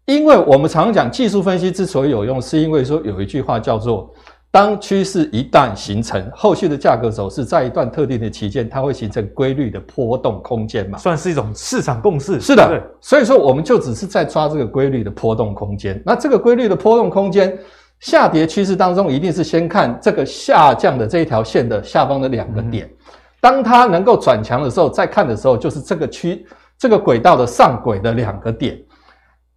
[0.06, 4.12] 因为我们常常讲技术分析之所以有用，是因为说有一句话叫做：
[4.50, 12.38] 当趋势一旦形成，后续的价格走势在一段特定的期间，它会形成规律的波动空间嘛，算是一种市场共识。
[12.38, 15.98] 是的，所以说我们就只是在抓这个规律的波动空间。
[16.04, 17.58] 那这个规律的波动空间，
[18.04, 22.86] 下跌趋势当中一定是先看这个下降的这一条线的下方的两个点，
[23.40, 28.78] 当它能够转强的时候，再看的时候就是这个区这个轨道的上轨的两个点。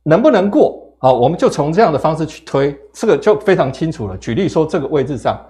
[0.01, 0.81] 能不能过？
[0.99, 4.17] 好，我们就从这样的方式去推，这个就非常清楚了。
[4.17, 5.45] 举例说，这个位置上，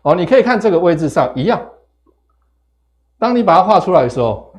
[0.00, 1.60] 哦，你可以看这个位置上一样。
[3.18, 4.54] 当你把它画出来的时候，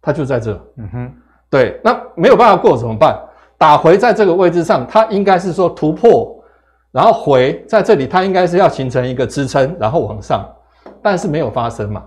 [0.00, 0.52] 它就在这。
[0.78, 1.12] 嗯哼，
[1.50, 3.20] 对，那没有办法过怎么办？
[3.58, 6.33] 打回在这个位置上，它应该是说突破，
[6.94, 10.48] 然后回在这里，它应该是要形成一个支撑，然后往上，
[11.02, 12.04] 但是没有发生嘛，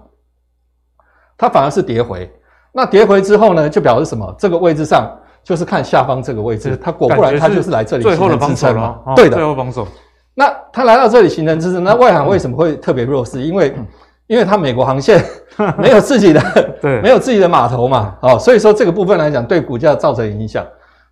[1.37, 2.31] 它反而是跌回。
[2.71, 4.35] 那跌回之后呢，就表示什么？
[4.39, 5.15] 这个位置上。
[5.43, 9.01] 就是看下方这个位置，它果不然它就是来这里形成支撑了。
[9.15, 9.87] 对的，最后防守。
[10.33, 13.41] 那它来到这里形成支撑，那外航为什么会特别弱势？
[13.41, 13.73] 因为，
[14.27, 15.23] 因为它美国航线
[15.79, 16.41] 没有自己的，
[16.81, 18.13] 对，没有自己的码头嘛。
[18.19, 20.65] 哦，所以说这个部分来讲，对股价造成影响。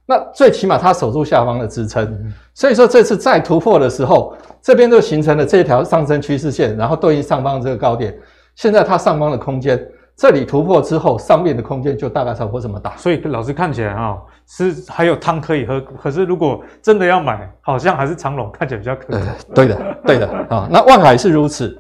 [0.06, 8.16] 那最起码它守住下方的支撑，所以说这次再突破的时候，这边就形成了这条上升趋势线，然后对应上方这个高点。
[8.56, 9.86] 现在它上方的空间。
[10.18, 15.82] 这里突破之后，上面的空间就大概差不多这么大，所以老师看起来啊、哦，是还有汤可以喝。
[15.82, 19.08] 可是如果真的要买，好像还是长龙看起来比较可
[19.54, 20.70] 对的，对的啊。
[20.72, 21.78] 那万海是如此。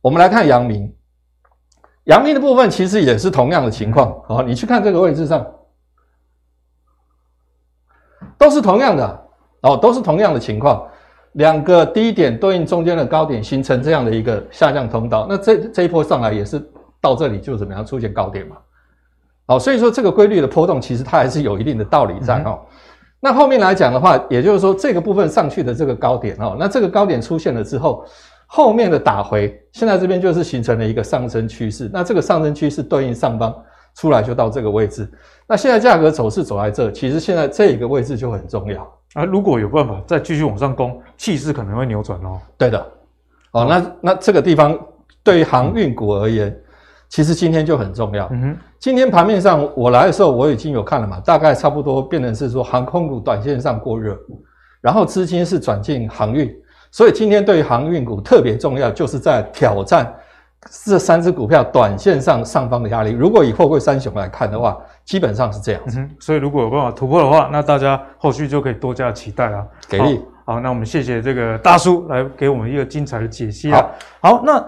[0.00, 0.92] 我们来看阳明，
[2.06, 4.12] 阳明的部分其实也是同样的情况。
[4.26, 5.46] 好，你去看这个位置上，
[8.38, 9.20] 都是同样的
[9.62, 10.86] 哦，都是同样的情况。
[11.32, 15.26] 两个低点对应中间的高点，形成这样的一个下降通道。
[15.28, 16.62] 那这这一波上来也是。
[17.00, 18.56] 到这里就怎么样出现高点嘛？
[19.46, 22.58] 哦，所以说这个规律的波动其实它还是有一定的道理在哦。
[23.20, 28.04] 那后面来讲的话，也就是说这个部分上去的这个高点哦，那这个高点出现了之后，
[28.48, 31.88] 后面的打回，现在这边就是形成了一个上升趋势。
[31.92, 33.54] 那这个上升趋势对应上方
[33.98, 35.10] 出来就到这个位置。
[35.46, 38.82] 那现在价格走势走在这，其实现在这个位置就很重要
[39.12, 39.24] 啊。
[39.24, 42.40] 如果有办法再继续往上攻，气势可能会扭转哦。
[42.56, 42.86] 对的，
[43.50, 44.78] 哦，那那这个地方
[45.22, 46.56] 对于航运股而言。
[47.10, 48.28] 其实今天就很重要。
[48.32, 54.14] 嗯哼，今天盘面上我来的时候我已经有看了嘛，大概差不多变成是说航空股短线上过热，
[54.82, 56.54] 然后资金是转进航运，
[56.90, 60.14] 所以今天对于航运股特别重要，就是在挑战
[60.84, 63.12] 这三只股票短线上上方的压力。
[63.12, 66.00] 如果以货柜三雄来看的话，基本上是这样子。
[66.00, 69.64] 嗯，所以如果有办法突破的话，那大家后续就可以多加期待啊。
[69.88, 70.20] 给力。
[70.44, 73.86] 好，那我们谢谢这个大叔来给我们一个精彩的解析啊。
[74.20, 74.66] 好，好，那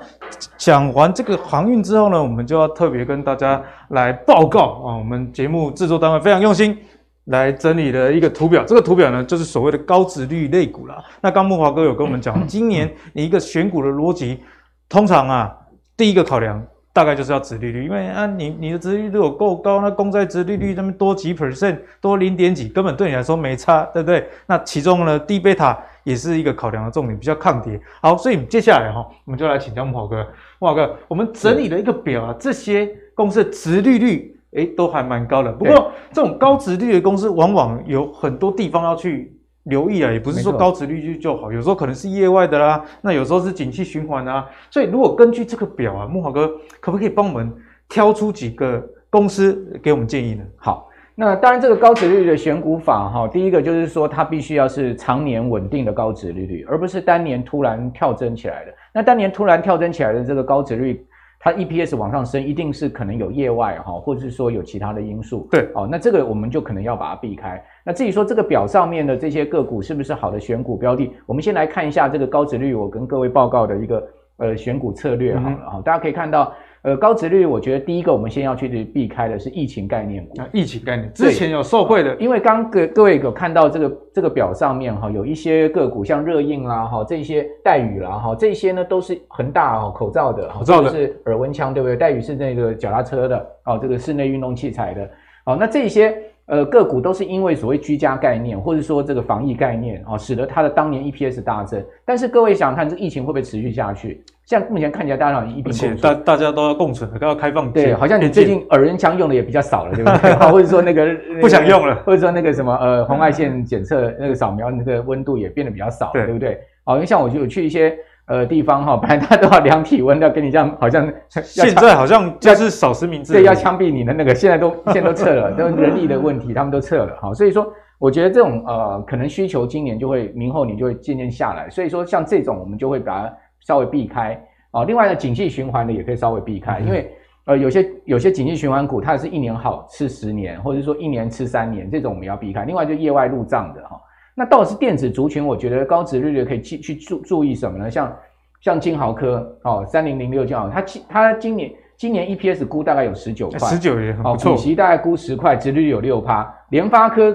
[0.59, 6.76] 讲完这个航运之后呢，我们就要特别跟大家来报告啊，我们节目制作单位非常用心
[7.24, 8.62] 来整理的一个图表。
[8.64, 11.03] 这个图表呢，就是所谓的高殖利率类股啦。
[11.22, 14.42] 那刚木华哥有跟我们讲， 今年你一个选股的逻辑，
[14.87, 15.57] 通常啊，
[16.00, 16.66] 第一个考量。
[16.92, 24.26] 大概就是要殖利率，因为啊，你你的殖利率如果够高，那公债殖利率那么多几 percent，多零点几，根本对你来说没差，对不对？
[24.44, 27.80] 那其中呢，低贝塔也是一个考量的重点，比较抗跌。
[28.02, 30.26] 好，所以接下来哈，我们就来请教慕驊哥，
[30.58, 35.52] 慕驊哥，我们整理了一个表啊，这些公司的殖利率，诶，都还蛮高的。
[35.52, 39.32] 不过这种高殖利率的公司，往往有很多地方要去。
[39.64, 44.49] 留意啊，也不是说高值利率就好，有时候可能是业外的啦，那有时候是景气循环啊。
[44.70, 47.53] 所以如果根据这个表啊，木华哥可不可以帮我们
[47.88, 50.44] 挑出几个公司给我们建议呢？
[50.57, 58.73] 好，那当然这个高值率的选股法哈，第一个就是说它必须要是常年稳定的高值利率，而不是当年突然跳增起来的。
[58.94, 61.06] 那当年突然跳增起来的这个高值率。
[61.42, 65.48] 它 EPS 往上升，一定是可能有业外哈，或者是说有其他的因素。
[65.50, 67.60] 对，哦，那这个我们就可能要把它避开。
[67.82, 75.82] 那至于说这个表上面的这些个股是不是好的选股标的，我们先来看一下这个高值率，我跟各位报告的一个呃选股策略好了哈。
[75.82, 76.52] 大家可以看到，
[76.83, 80.40] 呃，高值率，我觉得第一个我们先要去避开的是疫情概念股。
[80.40, 91.96] 啊，疫情概念之前有受惠的，因为刚各各位有看到这个这个表上面哈，有一些个股像热映啦哈，这些戴宇啦哈，这些呢都是恒大哦口罩的，口罩的是耳温枪对不对？
[91.96, 95.10] 戴宇是那个脚踏车的哦，这个室内运动器材的
[95.44, 96.16] 哦，那这些。
[96.46, 101.81] 呃，个股都是因为所谓居家概念，或者说这个防疫概念啊、哦，使得它的当年 EPS 大增。
[102.04, 104.20] 但是各位想想看，这疫情会不会持续下去？
[104.51, 107.71] 像目前看起来，大家好像一并共存，大大家都要共存，都要开放。
[107.71, 110.35] 对，好像你最近耳温枪用的也比较少了，对不对？
[110.51, 111.07] 或者说那个
[111.40, 116.59] 不想用了，或者说那个什么呃红外线检测那个扫描那个温度也变得比较少，对，对不对？
[116.85, 117.96] 好，因为像我就有去一些。
[118.27, 127.35] 呃，地方哈，本来他都要量体温，要跟你这样，好像 现在好像就是少实名制，对，要枪毙你的那个，现在都现在都撤了，都人力的问题，他们都撤了哈。
[127.35, 127.67] 所以说，
[127.98, 131.69] 我觉得这种呃，可能需求今年就会，明后年就会渐渐下来。
[131.71, 133.37] 所以说，像这种我们就会把它
[133.67, 134.40] 稍微避开
[134.71, 134.85] 啊。
[134.85, 137.11] 另外呢，景气循环的也可以稍微避开，因为
[137.46, 142.65] 呃，有些有些景气循环股，它是一年好吃十年，或者说一年吃三年，这种我们要避开。
[142.65, 144.00] 另外就业外入账的哈。
[144.35, 147.90] 那倒是电子族群，我觉得高值利率可以去去注注意什么呢？
[147.90, 148.17] 像
[148.61, 154.52] 像金豪科哦，三零零六金豪，它今它今年今年 EPS 估大概有十九块，十九也很不错。
[154.52, 156.54] 股息大概估十块，殖利率有六趴。
[156.69, 157.35] 联发科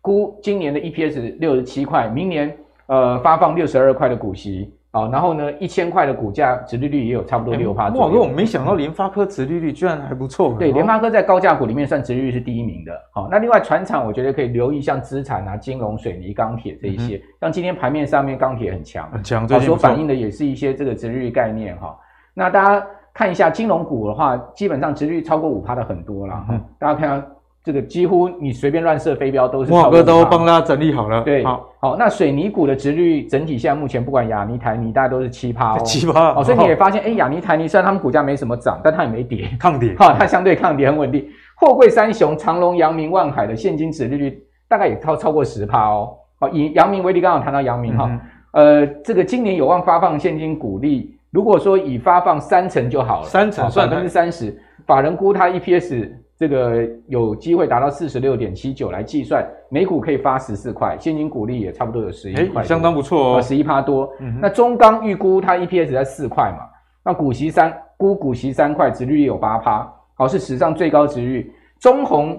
[0.00, 2.56] 估今年的 EPS 六十七块，明年
[2.86, 4.72] 呃发放六十二块的股息。
[4.94, 7.88] 好，然后呢，一千块的股价，殖利率也有差不多六趴。
[7.88, 10.54] 哇，我没想到联发科殖利率居然还不错。
[10.58, 12.92] 对，联发科在高价股里面算殖利率是第一名的。
[13.10, 17.18] 好，那另外船厂，我觉得可以留意像资产啊、金融、水泥、钢铁这一些。
[17.40, 21.98] 像今天盘面上面钢铁很强，很强，好，所反映的也是一些这个殖利率概念哈。
[22.34, 26.60] 那大家看一下金融股的话，基本上殖利率超过五趴的很多了哈。
[26.78, 27.26] 大家看到。
[27.64, 29.70] 这个几乎你随便乱射飞镖都是。
[29.70, 31.22] 慕驊哥都帮大家整理好了。
[31.22, 35.78] 对，好，好，那水泥股的殖利率整体现在目前不管亚尼、台泥，大概都是七趴哦。
[35.84, 36.34] 七趴。
[36.34, 39.94] 哦，所以你 也发现，哎，亚泥、台泥虽然他们股价没什么涨，但它也没跌，抗跌。
[40.00, 41.24] 哈，它相对抗跌很稳定。
[41.54, 46.16] 货柜三雄长隆、阳明、万海的现金殖利率大概也超超过十趴哦。
[46.40, 48.10] 好，以阳明为例，刚好谈到阳明哈，
[48.54, 56.10] 呃，这个今年有望发放现金股利，如果说以发放三成就好了，三成算百分之三十，法人估它 EPS。
[56.42, 64.12] 这个有机会达到四十六点七九来计算，每股可以发十四块，现金股利也差不多有十一块，相当不错哦，十一趴多。
[64.18, 66.66] 嗯、那中钢预估它 EPS 在四块嘛，
[67.04, 71.52] 那股息三估股息三块，殖利率有八趴，好，是史上最高殖利率。
[71.78, 72.36] 中鸿。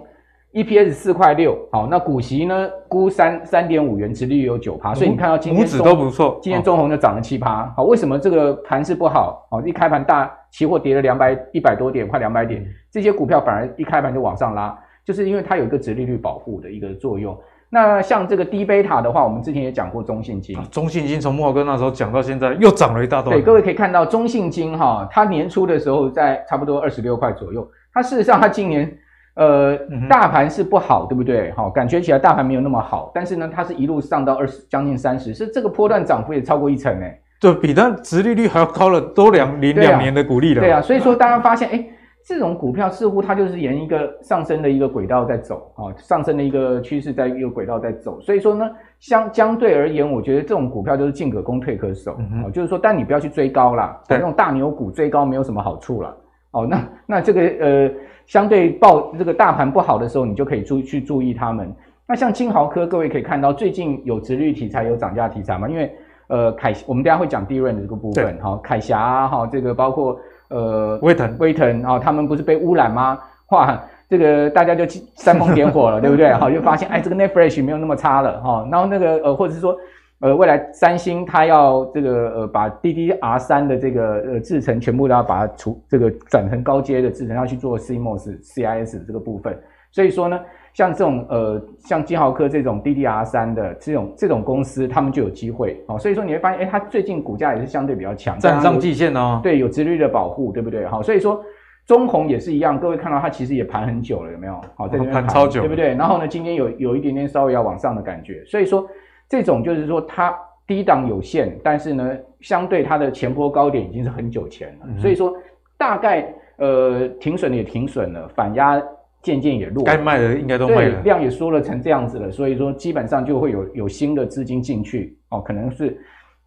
[0.54, 2.70] EPS 四块六，好，那股息呢？
[2.88, 9.48] 估三三点五元，殖利率有九趴，所以你看到今天中都不错，今天中红就涨了七趴，好，为什么这个盘势不好？
[9.50, 17.36] 好，一开盘大期货跌了两百一百多点，快两百点，这些股票反而一开盘就往上拉，就是因为它有一个殖利率保护的一个作用。
[17.72, 23.36] 那像这个低贝塔的话，我们之前也讲过中信金，中信金从慕驊哥那时候讲到现在又涨了一大段。
[23.36, 28.96] 对，各位可以看到中信金哈，它年初的时候在差不多二十六块左右，它事实上它今年。
[29.36, 29.76] 呃，
[30.08, 31.52] 大盘是不好，对不对？
[31.54, 37.20] 好，感觉起来大盘没有那么好，但是呢，它是一路上到二十，将近三十，是这个波段涨幅也超过一成诶。
[37.40, 40.62] 对，比它殖利率还要高了多两零两年的股利了。
[40.62, 41.84] 对啊，所以说大家发现，哎，
[42.24, 48.22] 这种股票似乎它就是沿一个上升的一个轨道在走啊，上升的一个趋势在一个轨道在走。
[48.22, 48.70] 所以说呢，
[49.00, 56.16] 相相对而言，我觉得这种股票就是进可攻退可守，嗯、就是说，但你不要去追高啦，对这种大牛股追高没有什么好处了。
[56.54, 57.92] 哦，那那这个呃。
[58.26, 61.70] 相对报这个大盘不好的时候，你就可以注去注意他们。
[62.08, 65.68] 那像金豪科，各位可以看到最近有殖利率题材，有涨价题材嘛？
[65.68, 65.94] 因为
[66.28, 73.20] 呃凯，我们等下会讲 DRAM 的这个部分哈，对铠侠哈，这个包括呃威腾威腾啊，他们不是被污染吗？
[73.50, 73.78] 哇，
[74.10, 74.86] 这个大家就
[75.16, 76.32] 煽风点火了，对不对？
[76.40, 78.66] 好，就发现哎，这个 Flash 没有那么差了哈。
[78.72, 79.78] 然后那个呃，或者是说。
[80.24, 89.54] 呃，未来三星它要这个呃，把 DDR 三的这个呃制程全部都要把它除这个转成高阶的制程，要去做 CMOS、CIS 的这个部分。
[89.92, 90.40] 所以说呢，
[90.74, 96.00] 像这种呃，像金豪科这种 DDR 三的这种这种公司，他们就有机会哦。
[96.00, 99.42] 所以说你会发现，哎，它最近股价也是相对比较强，站上季线哦。
[99.44, 100.86] 对，有殖利率的保护，对不对？
[100.86, 101.44] 好，所以说
[101.86, 104.54] 中红也是一样，各位看到它其实也盘很久了，有没有？
[104.78, 105.94] 好，在这边盘超久，对不对？
[105.96, 108.88] 然后呢，今天有有一点点稍微要往上的感觉，所以说。
[109.34, 110.32] 这种就是说，它
[110.68, 115.34] 低档有限，但是呢，相对它的前波高点已经是很久前了，嗯、所以说
[115.76, 118.80] 大概呃停损也停损了，反压
[119.24, 125.18] 渐渐也弱，该卖的应该都卖了，量也缩了成这样子了，所以说基本上就会有有新的资金进去。
[125.30, 126.00] 哦，可能是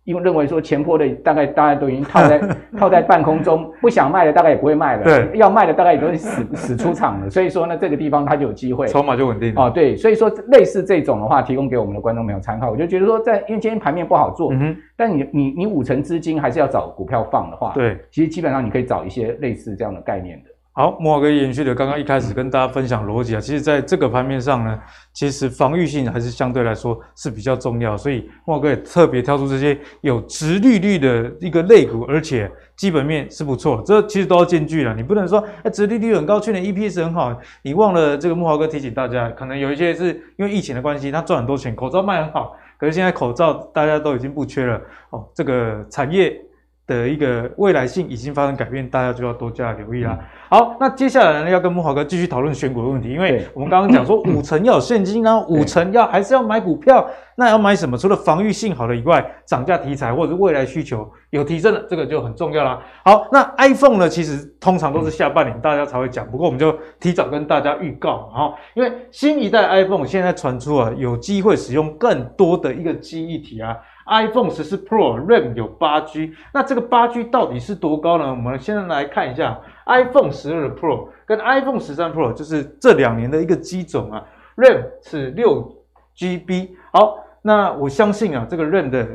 [0.07, 2.41] 因为认为说前坡的大概大家都已经套在
[2.79, 9.63] 套在半空中，不想卖的大概也不会卖了，对，要卖的大概也都是死 死出场了，所以说呢，这个地方它就有机会，筹码就稳定了。
[9.63, 20.51] 哦，对，所以说类似这种的话，提供给我们的观众朋友参考，我就觉得说在，因为今天盘面不好做，嗯，但你你你五成资金还是要找股票放的话，对，其实基本上你可以找一些类似这样的概念的。
[20.79, 24.79] 好，慕驊哥延续的刚刚一开始跟大家分享逻辑啊，其实在这个盘面上呢，
[25.15, 34.95] 其实防御性还是相对来说是比较重要，所以慕驊哥也特别挑出这些有殖利率的一个类股，而且基本面是不错，这其实都要兼具了。
[34.95, 46.39] 你不能说哎，殖利率很高，去年 EPS 很好，你忘了这个慕驊哥提醒大家，可能有一些是因为疫情的关系，他赚很多钱，口罩卖很好，可是现在口罩大家都已经不缺了哦，这个产业。
[46.87, 50.17] 的一个未来性已经发生改变，大家就要多加留意啦。
[50.21, 57.05] 嗯、好，那接下来呢，要跟木华哥继续讨论选股的问题，因为我们刚刚讲说五成要有现金， 然后五成要还是要买股票，
[57.37, 57.99] 那要买什么？
[57.99, 62.81] 除了防御性好的以外，涨价题材或者是未来需求有提升的，这个就很重要啦。
[63.05, 73.77] 好，那 iPhone 呢，其实通常都是下半年大家才会讲，不过我们就提早跟大家预告哈，因为新一代 iPhone 现在传出啊，有机会使用更多的一个记忆体啊。
[74.07, 78.31] iPhone 十四 Pro RAM 有八 G，那这个八 G 到底是多高呢？
[78.31, 84.25] 我们现在来看一下 iPhone 十二 Pro 跟 iPhone 十三 Pro，就是这两年的一个机种啊
[84.57, 85.69] ，RAM 是六
[86.15, 86.71] GB。
[86.93, 89.07] 好，那我相信啊，这个 RAM 的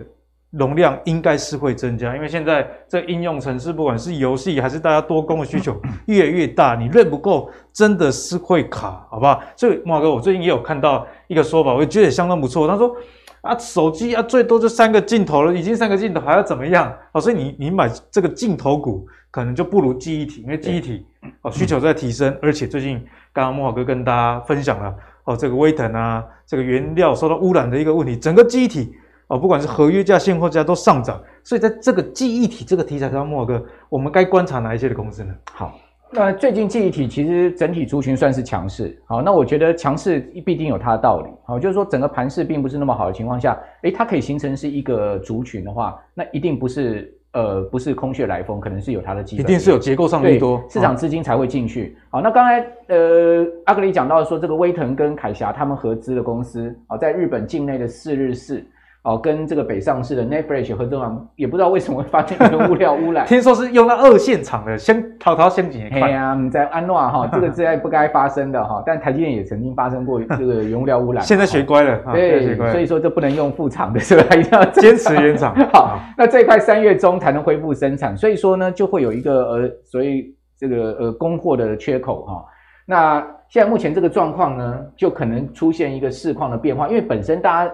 [0.52, 5.74] 容量应该是会增加，因为现在这应用程式，不管是游戏还是大家多工的需求
[6.08, 9.42] 越来越大，你 RAM 不够真的是会卡，好不好？
[9.56, 12.68] 所以慕驊哥，我最近也有看到一个说法，我觉得也相当不错。
[12.68, 12.94] 他说。
[13.42, 16.96] 啊，手机啊，最多就三个镜头了，已经三个镜头还要怎么样？
[17.12, 21.06] 哦，所以你你买这个镜头股，可能就不如记忆体，因为记忆体
[21.42, 28.94] 哦需求在提升，而且最近刚刚慕驊哥跟大家分享了哦，这个威腾啊，这个原料受到污染的一个问题，整个记忆体
[29.28, 35.34] 哦，不管是合约价、现货价都上涨，所以在这个记忆体这个题材上，慕驊哥，我们该观察哪一些的公司呢？
[35.52, 35.74] 好。
[36.14, 51.96] 那最近记忆体其实整体族群算是强势，好，那我觉得强势必定有它的道理，好，就是说整个盘势并不是那么好的情况下，诶，它可以形成是一个族群的话，那一定不是呃不是空穴来风，可能是有它的基本，一定是有结构上的多，市场资金才会进去。
[52.10, 58.66] 好，那刚才呃阿格里讲到说这个威腾跟凯霞他们合资的公司，啊，在日本境内的四日市。
[59.04, 63.26] 哦，跟这个北上市的 NAND Flash 合作完，也不知道为什么会发现一个物料污染。
[63.26, 65.92] 听说是用到二线厂的，先淘淘先几年。
[65.92, 68.84] 哎呀，你在安诺哈，这个是在不该发生的哈。
[68.86, 71.24] 但台积电也曾经发生过这个原物料污染。
[71.24, 74.36] 现在学乖了，对，所以说这不能用副厂的，是吧？
[74.36, 75.56] 一定要坚持原厂。
[75.74, 82.46] 好，那这一块三月中才能恢复生产，所以说呢，就会有一个呃，所以这个呃供货的缺口哈。
[82.86, 87.74] 那现在目前这个状况呢，就可能出现一个市况的变化，因为本身大家。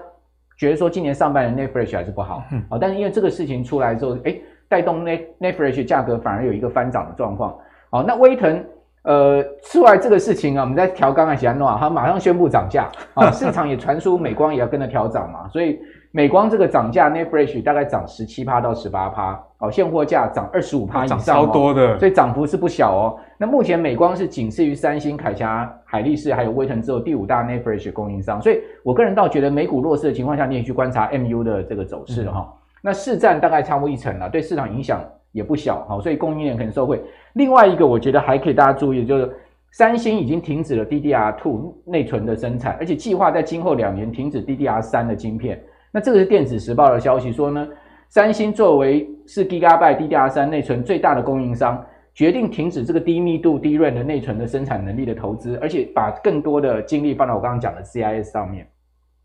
[0.57, 4.35] 觉得说今年上半年 Netflix 还是不好，嗯，但是因为这个事情出来之后，哎，
[4.67, 7.55] 带动 NAND Flash 价格反而有一个翻涨的状况，
[7.89, 8.65] 好，那威腾，
[9.03, 15.79] 呃，出来这个事情啊，我们在调刚才写安诺啊，他马上宣布涨价，啊， 市场也传出美光也要跟着调涨嘛，所以。
[16.11, 23.19] 美光这个涨价 Flash 大概涨十七趴到十八趴，哦，现货价涨二十五趴以上，超多的，所以涨幅是不小哦。
[23.37, 32.53] 那目前美光是仅次于三星、凯霞、海力士还有威腾之后第五大 NAND Flash 供应商，所以我个人倒觉得美股弱势的情况下，你也去观察 MU 的这个走势哈。
[32.81, 37.03] 那市占大概超过一成了，对市场影响也不小，哈、哦，所以供应链可能受惠。
[37.33, 39.35] 另外一个我觉得还可以大家注意的就是，
[39.71, 45.59] 三星已经停止了 DDR2 内存的生产，而且计划在今后两年停止 DDR3 的晶片。
[45.91, 47.67] 那这个是电子时报的消息说呢，
[48.09, 58.67] 三星作为是 Gigabyte DDR3 内存最大的供应商，决定停止这个低密度 DRAM 的内存的生产能力的投资，而且把更多的精力放到我刚刚讲的 CIS 上面。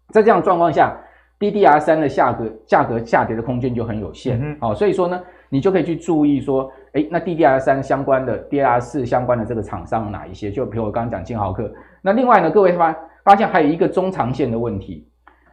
[0.09, 0.97] 在这样状况下
[1.39, 4.39] ，DDR3 的价格价格下跌的空间就很有限。
[4.43, 10.51] 嗯，好，所以说呢，你就可以去注意说，诶，那 DDR3 相关的 DDR4 相关的这个厂商有哪一些？
[10.51, 11.73] 就比如我刚刚讲金豪克。
[12.03, 15.09] 那另外呢，各位发发现还有一个中长线的问题。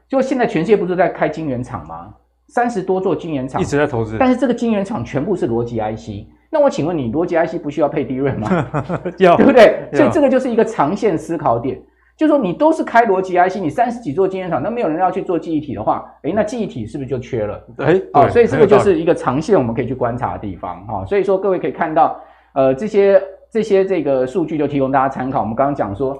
[0.07, 2.11] 就现在全世界不是在开晶圆厂吗？
[2.49, 6.27] 三十多座晶圆厂一直在投资，但是这个晶圆厂全部是逻辑 IC。
[6.49, 8.67] 那我请问你，逻辑 IC 不需要配 DRAM 吗？
[9.19, 9.87] 要，对不对？
[9.93, 11.79] 所以这个就是一个长线思考点，
[12.17, 17.63] 就是说你都是开逻辑 IC，你三十几座晶圆厂，那没有人要去做记忆体的话，诶，那记忆体是不是就缺了？
[17.77, 21.05] 对，啊，所以这个就是一个长线我们可以去观察的地方哈。
[21.05, 22.19] 所以说各位可以看到，
[22.55, 23.21] 呃，这些
[23.51, 25.41] 这些这个数据就提供大家参考。
[25.41, 26.17] 我们刚刚讲说。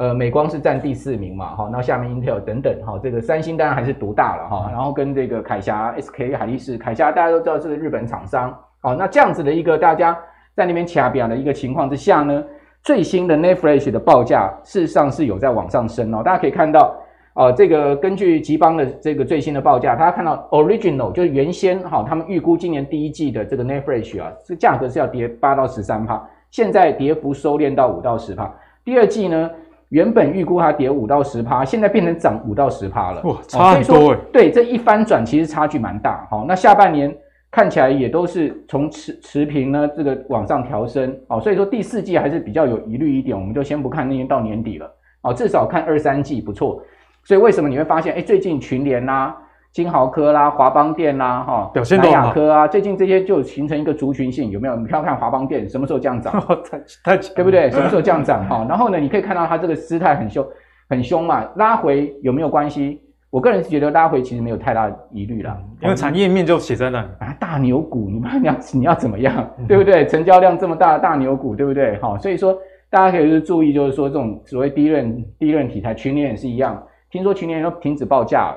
[0.00, 10.18] 呃，美光是占第四名嘛，哈，那下面 Intel 等等，哈，这个三星当然还是独大了，哈，然后跟这个凯霞、SK 海力士，凯霞大家都知道是日本厂商，好，那这样子的一个大家
[10.54, 12.42] 在那边掐表的一个情况之下呢，
[12.82, 16.96] 最新的 Net Flash 的报价事实上是有在往上升哦，大家可以看到，
[17.34, 28.50] 呃，这个根据吉邦的这个最新的报价，大家看到 original 就是原先哈，他们预估今年第一季的这个 net fresh 啊，这价格是要跌八到十三趴，现在跌幅收敛到五到十趴。
[28.82, 29.50] 第二季呢，
[29.90, 34.18] 原本预估它跌五到十趴，现在变成涨五到十趴了，哇，差很多欸、哦。
[34.32, 36.44] 对，这一翻转其实差距蛮大好。
[36.46, 37.14] 那下半年
[37.50, 44.90] 看起来也都是从持持平呢，这个往上调升哦，所以说第四季还是比较有疑虑一点，我们就先不看那年到年底了
[45.22, 46.82] 哦，至少看二三季不错。
[47.24, 49.36] 所以为什么你会发现，哎，最近群联啦、
[49.72, 54.74] 金豪科啦、华邦电啦、哈、表现都好，南亚科啊，最近这些就形成一个族群性，有没有？
[54.76, 56.32] 你看看华邦电什么时候这样涨？
[57.04, 57.70] 太对不对？
[57.70, 58.44] 什么时候这样涨？
[58.48, 60.44] 哈，然后呢，你可以看到它这个姿态很凶，
[60.88, 63.00] 很凶嘛，拉回有没有关系？
[63.30, 69.48] 我个人是觉得拉回其实没有太大疑虑啦，因为产业面就写在那里啊，大牛股，你们你要 你要怎么样？
[69.68, 70.04] 对不对？
[70.06, 71.96] 成交量这么大的大牛股，对不对？
[71.98, 72.58] 哈，所以说
[72.90, 76.82] 大家可以就是注意，就是说这种所谓低润低润题材，群联也是一样。
[77.08, 78.52] 听说去年要停止报价，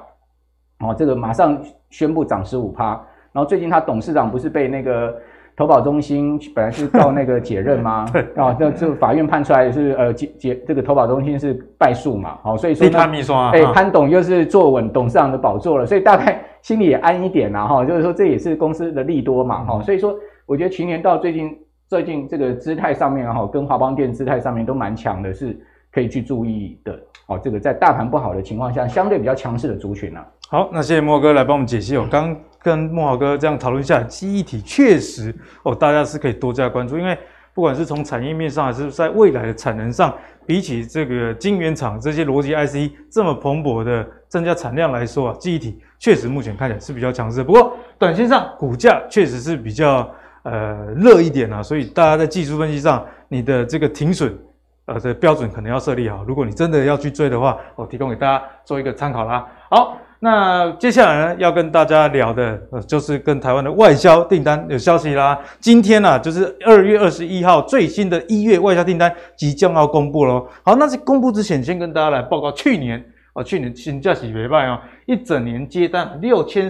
[0.80, 1.58] 哦，这个马上
[1.90, 3.00] 宣布涨十五趴。
[3.32, 5.16] 然后最近他董事长不是被那个
[5.56, 8.06] 投保中心本来是告那个解任吗？
[8.14, 20.16] 对，啊，这这法院判出来是呃解解这个投保中心是败诉嘛，好，所以说呢，哎，潘董又是坐稳董事长的宝座了，所以大概心里也安一点啦，哈，就是说这也是公司的利多嘛，哈，所以说
[20.46, 21.58] 我觉得去年到最近
[21.88, 25.60] 最近这个姿态上面哈，跟华邦电姿态上面都蛮强的，是
[25.94, 27.00] 可以去注意的。
[27.28, 30.20] 哦，这个在大盘不好的情况下，相对比较强势的族群呢、
[30.50, 31.96] 好，那谢谢慕驊哥来帮我们解析。
[31.96, 35.34] 我刚跟慕驊哥这样讨论一下，记忆体确实
[35.64, 37.18] 哦，大家是可以多加关注，因为
[37.54, 40.14] 不管是从产业面上，还是在未来的产能上，
[40.46, 47.41] 比起这个晶圆厂这些逻辑 IC 这么蓬勃的增加产量来说啊，记忆体确实目前看起来是比较强势。
[47.41, 50.12] 不过短线上股价确实是比较
[50.44, 54.38] 呃热一点啊，所以大家在技术分析上，你的这个停损。
[54.86, 56.26] 呃，这标准可能要设立好。
[56.26, 59.48] 如果你真的要去追的话，我提供给大家做一个参考啦。
[59.70, 65.40] 好，那接下来呢，要跟大家聊的，呃，就是跟台湾的外销订单有消息啦。
[65.62, 70.46] 今天呢、啊，就是二月二十一号最新的一月外销订单即将要公布喽。
[70.64, 73.02] 好，那在公布之前，先跟大家来报告去年
[73.36, 76.70] 哦，去年新价喜别卖哦，一整年接单六千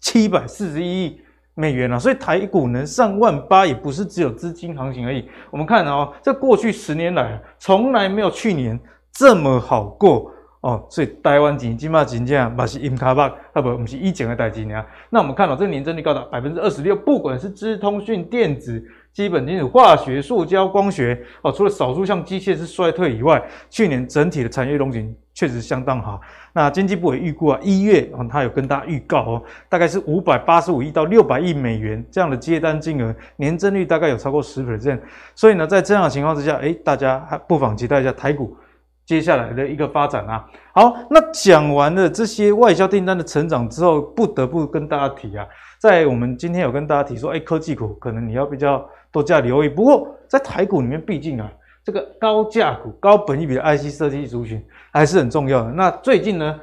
[0.00, 1.18] 七百四十一亿。
[1.54, 5.28] 美元啊，所以台股能上万八，也不是只有资金行情而已。
[5.50, 8.78] 我们看哦，这过去十年来，从来没有去年
[9.12, 10.32] 这么好过
[10.62, 10.84] 哦。
[10.90, 14.84] 所以台湾钱起码真正嘛是阴卡巴，啊不，不是以前的代金啊。
[15.10, 23.40] 那我们看到、这年增率高达百分之二十六，不管是资通讯、电子、基本金属、化学、塑胶、光学哦，除了少数像机械是衰退以外，
[23.70, 26.20] 去年整体的产业龙景确实相当好。
[26.56, 35.00] 那经济部也预估啊，一月啊，他有跟大家预告哦，大概是五百八十五亿到六百亿美元这样的接单金额，年增率大概有超过十 percent。
[35.34, 38.56] 所以呢，在这样的情况之下，诶，大家还不妨期待一下台股
[39.04, 40.46] 接下来的一个发展啊。
[40.72, 45.44] 好，那讲完了这些外销订单的成长之后，不得不跟大家提啊，
[45.80, 49.68] 在我们今天有跟大家提说，诶，科技股可能你要比较多加留意。
[49.68, 51.50] 不过在台股里面，毕竟啊。
[51.84, 55.70] 这个高价股、高本益比的 IC 设计族群还是很重要的。
[55.70, 56.58] 那最近呢，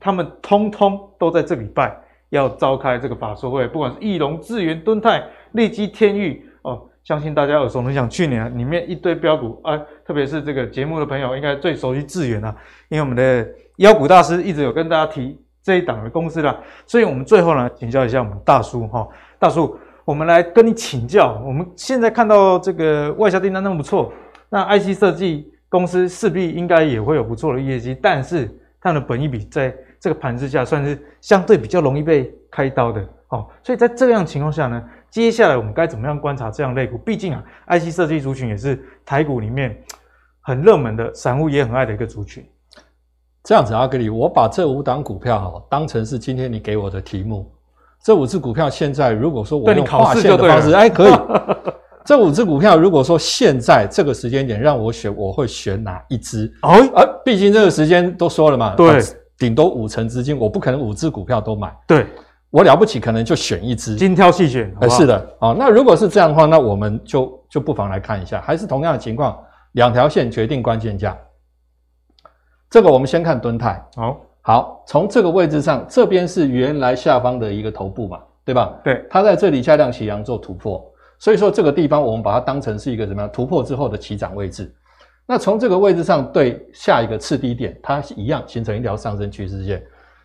[0.00, 1.94] 他们通通都在这礼拜
[2.30, 8.08] 要召开这个法说会，不管是翼龙、智原、敦泰、利基、天钰哦，相信大家耳熟能详。
[8.08, 12.56] 去年里面一堆标股啊，特别是这个节目的朋友应该最熟悉智原啊，
[12.88, 13.46] 因为我们的
[13.76, 16.58] 妖股大师一直有跟大家提这一档的公司啦。
[16.86, 19.06] 所以我们最后呢，请教一下我们大叔哈，
[19.38, 21.38] 大叔，我们来跟你请教。
[21.44, 24.10] 我们现在看到这个外销订单那么不错。
[24.54, 33.48] 那 IC 设计公司势必应该也会有不错的业绩，但是它的本益比在这个盘势下算是相对比较容易被开刀的哦。
[33.62, 36.98] 所以在这样情况下呢，接下来我们该怎么样观察这样类股？
[36.98, 39.74] 毕竟啊，IC 设计族群也是台股里面
[40.42, 42.44] 很热门的，散户也很爱的一个族群。
[43.44, 47.50] 这样子，阿格里，我把这五档股票哈当成是今天你给我的题目。
[48.04, 51.12] 这五只股票现在如果说我用划线的方式，哎，可以。
[52.04, 56.52] 这五只股票，如果说现在这个时间点让我选，我会选哪一只？
[56.62, 59.00] 哦，而毕竟这个时间都说了嘛，对，
[59.38, 61.72] 顶多五成资金，我不可能五只股票都买。
[61.86, 62.06] 对，
[62.50, 64.74] 我了不起，可能就选一只，精挑细选。
[64.80, 69.38] 呃，是的，哦，那如果是这样的话，那我们就就不妨来看一下，还是同样的情况，
[69.72, 71.16] 两条线决定关键价。
[72.68, 78.74] 这个我们先看蹲泰，好，好，从这个位置上，这边是原来下方的一个头部嘛，对吧？
[78.82, 80.84] 对，它在这里下量起阳做突破。
[81.22, 84.74] 所以说这个地方我们把它当成是一个怎么样突破之后的起涨位置，
[85.24, 89.80] 那从这个位置上对下一个次低点，它一样形成一条上升趋势线，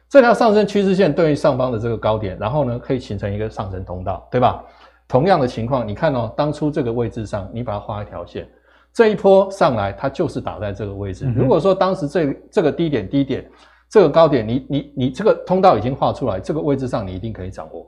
[0.10, 4.64] 这条上升趋势线对于上方的这个高点，然后呢可以形成一个上升通道，对吧？
[5.08, 8.50] 同样的情况，你看哦，当初这个位置上你把它画一条线，
[8.92, 11.32] 这一波上来它就是打在这个位置。
[11.36, 13.48] 如果说当时这这个低点低点
[13.88, 17.86] 这个高点你，你你你这个通道已经画出来，这个位置上你一定可以掌握，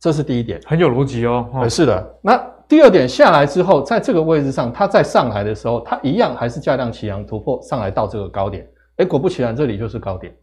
[0.00, 1.48] 这是第一点，很有逻辑哦。
[1.52, 2.36] 哦是的，那
[2.68, 8.66] 第二点下来之后，在这个位置上，它再上来的时候，它一样还是价量齐扬突破上来到这个高点，
[8.96, 10.34] 哎，果不其然，这里就是高点。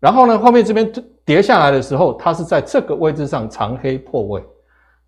[0.00, 0.90] 然后呢，后面这边
[1.24, 4.44] 跌下来的时候，它是在这个位置上长黑破位，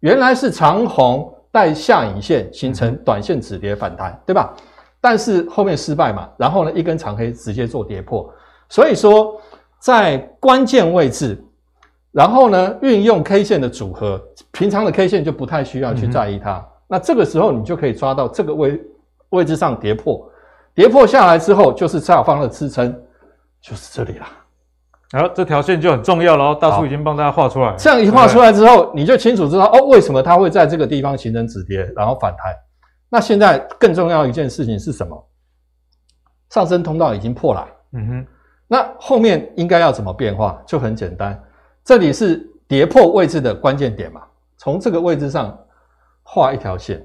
[0.01, 4.55] 原来是长红带下影线形成短线止跌反弹，对吧？
[5.01, 8.29] 但是后面失败嘛，然后呢，一根长黑直接做跌破，
[8.69, 9.41] 所以说
[9.79, 11.43] 在关键位置，
[12.13, 14.21] 然后呢，运用 K 线的组合，
[14.53, 18.81] 平常的 K 线就不太需要去在意它，那这个时候你就可以抓到这个位
[19.31, 20.29] 位置上跌破，
[20.75, 22.93] 跌破下来之后就是下方的支撑，
[23.63, 24.29] 就是这里啦。
[25.13, 27.75] 然后这条线就很重要了，大叔已经帮大家画出来。
[27.77, 32.55] 这样一画出来之后，你就清楚知道哦，为什么它会在这个地方形成止跌，然后反弹。
[33.09, 35.29] 那现在更重要一件事情是什么？
[36.51, 37.67] 上升通道已经破了。
[37.93, 38.27] 嗯哼。
[38.69, 40.63] 那后面应该要怎么变化？
[40.65, 41.37] 就很简单，
[41.91, 44.21] 这里是跌破位置的关键点嘛。
[44.57, 45.59] 从这个位置上
[46.23, 47.05] 画一条线，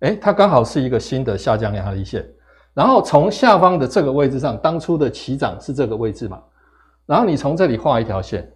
[0.00, 2.28] 诶，它刚好是一个新的下降压力线。
[2.74, 6.38] 然后从下方的这个位置上，当初的起涨是这个位置嘛。
[7.06, 8.46] 然后你从这里画一条线，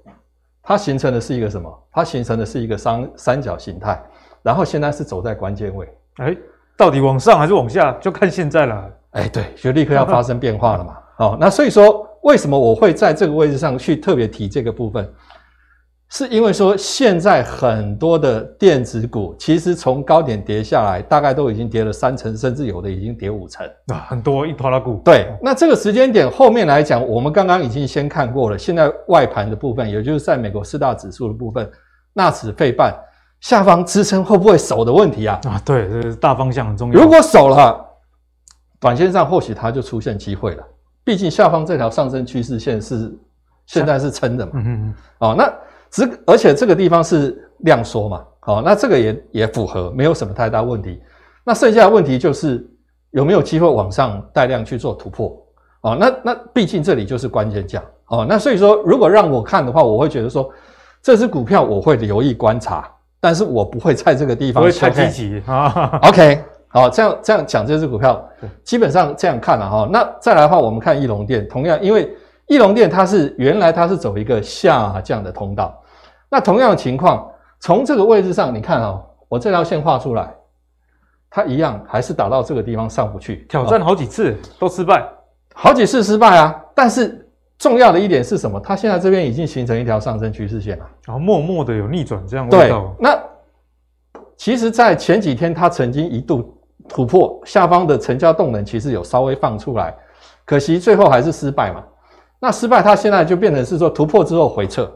[0.62, 1.82] 它形成的是一个什么？
[1.90, 3.98] 它形成的是一个三三角形态。
[4.42, 6.36] 然后现在是走在关键位，哎，
[6.76, 8.90] 到底往上还是往下，就看现在了。
[9.12, 10.98] 哎，对，就立刻要发生变化了嘛。
[11.16, 15.10] 好， 那所以说，为什么我会在这个位置上去特别提这个部分？
[16.14, 25.00] 是因为说，现在很多的电子股其实从高点跌下来，大概都已经跌了三成，甚至有的已经跌五成啊，很多一拖拉股。
[25.02, 28.58] 对，那这个时间点后面来讲，我们刚刚已经先看过了。
[28.58, 31.66] 现在外盘的部分，也就是在美国四大指数的部分，
[32.12, 32.94] 纳指、费半
[33.40, 35.40] 下方支撑会不会守的问题啊？
[35.44, 37.00] 啊，对，这是大方向很重要。
[37.00, 37.82] 如果守了，
[38.78, 40.62] 短线上或许它就出现机会了。
[41.04, 43.10] 毕竟下方这条上升趋势线是
[43.64, 44.52] 现在是撑的嘛。
[44.56, 44.94] 嗯嗯嗯。
[45.20, 45.50] 哦，那。
[45.92, 50.98] 这而且这个地方是量缩嘛，好，那这个也也符合，没有什么太大问题。
[51.44, 52.66] 那剩下的问题就是
[53.10, 55.36] 有没有机会往上带量去做突破？
[55.82, 58.24] 哦，那那毕竟这里就是关键价哦。
[58.26, 60.48] 那所以说，如果让我看的话，我会觉得说
[61.02, 62.88] 这只股票我会留意观察，
[63.20, 65.98] 但是我不会在这个地方不会太积极啊。
[66.04, 68.26] OK，好，这样这样讲这只股票，
[68.64, 69.86] 基本上这样看了哈。
[69.92, 72.16] 那再来的话，我们看翼龙电，同样因为
[72.46, 75.78] 翼龙电它是原来它是走一个下降的通道。
[76.32, 77.30] 那同样的情况，
[77.60, 80.34] 从这个位置上，你看哦，我这条线画出来，
[81.28, 85.06] 它一样还是打到这个地方上不去，挑战好几次、哦、都失败，
[85.54, 86.58] 好几次失败啊！
[86.74, 87.28] 但是
[87.58, 88.58] 重要的一点是什么？
[88.58, 92.80] 它现在这边已经形成一条上升趋势线了，然后默默的有逆转这样味道。
[92.80, 93.22] 对，那
[94.38, 96.58] 其实，在前几天它曾经一度
[96.88, 99.94] 突破下方的成交动能，其实有稍微放出来，
[100.46, 101.84] 可惜最后还是失败嘛。
[102.40, 104.90] 那失败，它现在就变成是说突破之后回撤。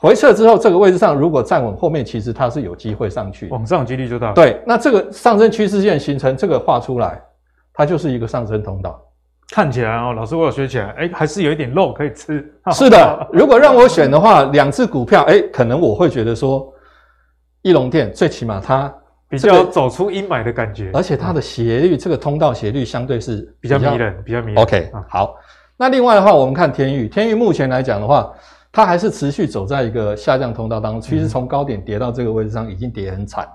[0.00, 4.32] 回撤之后，这个位置上如果站稳，后面其实它是有机会上去，往上几率就大。
[4.32, 7.20] 对，那这个上升趋势线形成这个画出来，
[7.74, 8.98] 它就是一个上升通道。
[9.50, 12.50] 看起来哦，老师我有学起来，哎，还是有一点肉可以吃。
[12.72, 16.72] 是的，如果让我选的话，两只股票，哎，可能我会觉得说，
[17.60, 18.90] 义隆电最起码它
[19.28, 24.62] 比较走出阴霾的感觉，而且它的斜率，这个通道斜率相对是比较迷人，比较迷人。
[24.62, 25.34] OK，好，
[25.76, 28.32] 那另外的话，我们看天域，天域目前来讲的话。
[28.72, 33.48] 它还是持续走在一个下降通道当中，其实从高点跌到这个位置上已经跌很惨，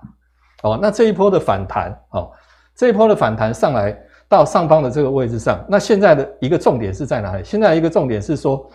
[0.64, 2.30] 哦，那这一波的反弹，哦，
[2.76, 3.98] 这一波的反弹上来
[4.28, 7.44] 到上方的这个位置上，那现在的一个重点是在哪里？
[7.46, 8.70] 现在一个重点是说，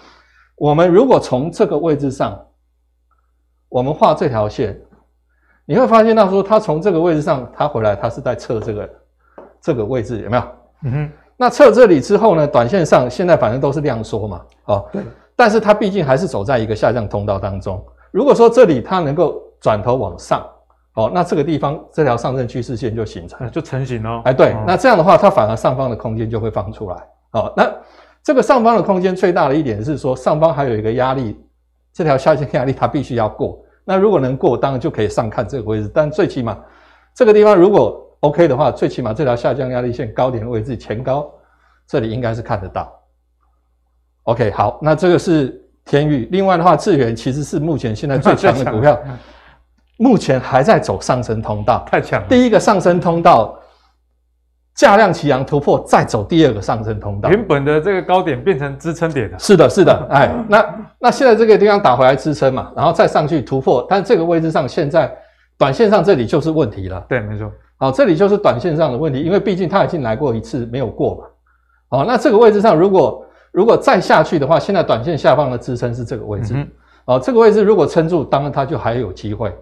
[0.56, 2.42] 我们如果从这个位置上，
[3.68, 4.80] 我们画这条线，
[5.66, 8.90] 你会发现到说，它从这个位置上它回来，它是在测这个
[9.60, 10.42] 这个位置有没有？
[10.84, 15.02] 嗯哼，那测这里之后呢，短线上现在反正都是量缩嘛，哦，对。
[15.40, 17.82] 但是它毕竟还是走在一个下降通道当中。
[18.10, 20.46] 如果说这里它能够转头往上，
[20.96, 24.20] 哦，那这个地方这条上升趋势线就形成，就成型了。
[24.26, 26.96] 哎，对，那这样的话，它反而上方的空间就会放出来。
[27.30, 27.72] 哦，那
[28.22, 31.40] 这个上方的空间最大的一点是说，上方还有一个压力，
[31.90, 33.58] 这条下降压力它必须要过。
[33.82, 35.90] 那如果能过，当然就可以上看这个位置。
[35.94, 36.54] 但最起码
[37.14, 41.32] 这个地方如果 OK 的话，最起码这条下降压力线高点的位置前高，
[41.86, 42.92] 这里应该是看得到。
[44.30, 46.28] OK，好，那这个是天域。
[46.30, 48.96] 另外的话，智源其实是目前现在最强的股票，
[49.98, 52.28] 目前还在走上升通道，太强了。
[52.28, 53.58] 第一个上升通道，
[54.76, 57.28] 价量齐扬突破，再走第二个上升通道。
[57.28, 59.38] 原本的这个高点变成支撑点了。
[59.38, 65.12] 是的，是的，哎，那那现在这个地方打回来支撑嘛，然后再上去突破，但这个位置上现在
[65.58, 67.04] 短线上这里就是问题了。
[67.08, 67.50] 对，没错。
[67.78, 71.24] 好，这里就是短线上的问题，因为毕竟它已经来过一次没有过嘛。
[71.88, 76.68] 好，那这个位置上如果如果再下去的话，现在短线下方的支撑是这个位置，嗯、
[77.06, 79.52] 哦，这个位置如果撑住，当然它就还有机会，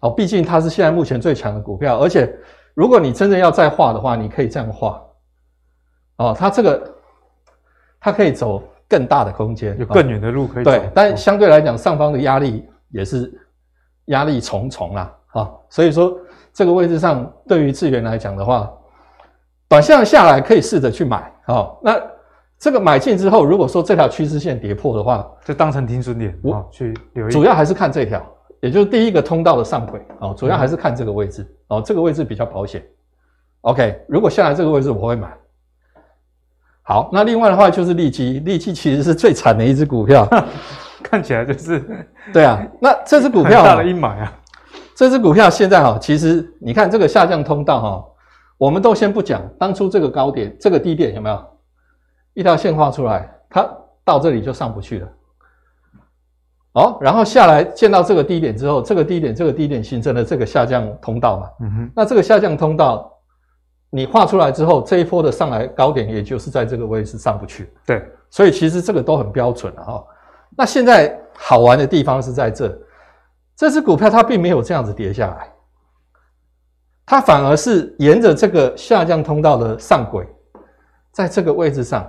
[0.00, 2.34] 哦，毕竟它是现在目前最强的股票，而且
[2.72, 5.02] 如果你真的要再画的话，你可以这样画，
[6.16, 6.94] 哦，它这个
[8.00, 13.30] 它可以走更大的空间，有更远的路可以走，哦、对，但相对来讲，上方的压力也是
[14.06, 16.16] 压力重重啦，啊、哦，所以说
[16.52, 18.72] 这个位置上对于智源来讲的话，
[19.68, 22.13] 短线下来可以试着去买，哦，那。
[22.64, 27.30] 这个买进之后，如果说这条趋势线跌破的话，就当成停损点，我去留意。
[27.30, 28.26] 主要还是看这条，
[28.62, 32.82] 也就是第一个通道的上轨哦，主要还是看这个位置、嗯、哦，这个位置比较保险。
[33.60, 35.30] OK，如果下来这个位置，我会买。
[36.80, 40.26] 好，那另外的话就是利基，利基其实是最惨的一只股票，
[41.04, 41.84] 看起来就是
[42.32, 42.66] 对啊。
[42.80, 44.32] 那这只股票大的阴霾啊，
[44.96, 48.04] 这只股票现在哈，其实你看这个下降通道哈，
[48.56, 51.44] 我们都先不讲，当初这个高点、这个低点有没有？
[52.34, 53.68] 一条线画出来，它
[54.04, 55.08] 到这里就上不去了。
[56.72, 61.50] 哦，然后下来见到这个低点之后，这个低点、这个低点形成了这个下降通道嘛。
[61.60, 61.92] 嗯哼。
[61.94, 63.12] 那这个下降通道，
[63.90, 67.72] 你画出来之后，这一波的上来高点，也就是在这个位置上不去。
[67.86, 68.04] 对。
[68.28, 70.04] 所以其实这个都很标准了哈。
[70.56, 72.76] 那现在好玩的地方是在这，
[73.54, 75.48] 这只股票它并没有这样子跌下来，
[77.06, 80.26] 它反而是沿着这个下降通道的上轨，
[81.12, 82.04] 在这个位置上。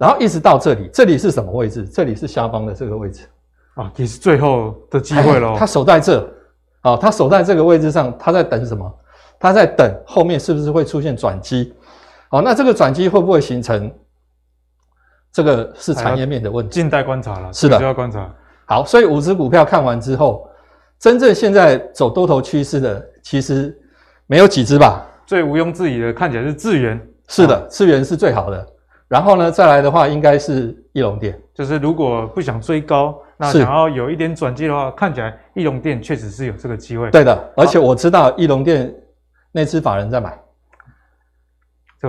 [0.00, 1.84] 然后一直到这里，这里是什么位置？
[1.84, 3.26] 这里是下方的这个位置
[3.74, 5.54] 啊，也是最后的机会喽。
[5.58, 6.26] 他守在这，
[6.80, 8.90] 啊，他守在这个位置上，他在等什么？
[9.38, 11.74] 他在等后面是不是会出现转机？
[12.30, 13.92] 好，那这个转机会不会形成？
[15.30, 17.52] 这个是产业面的问题，静待观察了。
[17.52, 18.34] 是的，就要观察。
[18.64, 20.48] 好，所以五只股票看完之后，
[20.98, 23.78] 真正现在走多头趋势的，其实
[24.26, 25.06] 没有几只吧？
[25.26, 26.98] 最毋庸置疑的，看起来是智源。
[27.28, 28.66] 是的，智源是最好的。
[29.10, 31.36] 然后呢，再来的话，应该是义隆电。
[31.52, 37.10] 就是如果不想追高，那想要有一点转机的话，看起来义隆电确实是有这个机会。
[37.10, 38.94] 对的，而且我知道义隆电
[39.50, 40.38] 内资法人在买。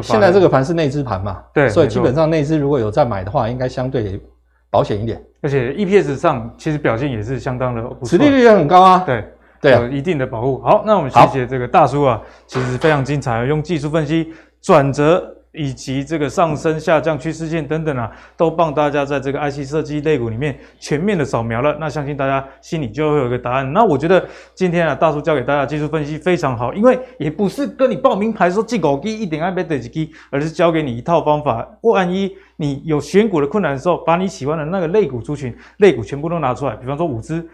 [0.04, 1.44] 现在这个盘是内资盘嘛？
[1.52, 4.22] 对，所以基本上内资如果有在买的话，应该相对
[4.70, 5.20] 保险一点。
[5.42, 9.04] 而且 EPS 上其实表现也是相当的不错，殖利率也很高啊。
[9.08, 9.26] 对，
[9.60, 10.62] 对啊，有一定的保护。
[10.62, 14.32] 好，那我们谢谢这个大叔啊，其实非常精彩，用技术分析
[14.62, 15.36] 转折。
[15.54, 21.76] 以及这个上升、下降趋势线等等啊，都帮大家在这个 IC 设计类股里面全面的扫描了。
[21.80, 23.74] 那相信大家心里就会有一个答案。
[23.74, 24.26] 那我觉得
[24.56, 31.68] 今天啊，大叔教给大家技术分析非常好，因为也不是跟你报名牌说进狗机一定要买哪只机，而是教给你一套方法。
[31.82, 37.46] 万一你有选股的困难的时候，把你喜欢的那个类股族群、类股全部都拿出来，比方说五只，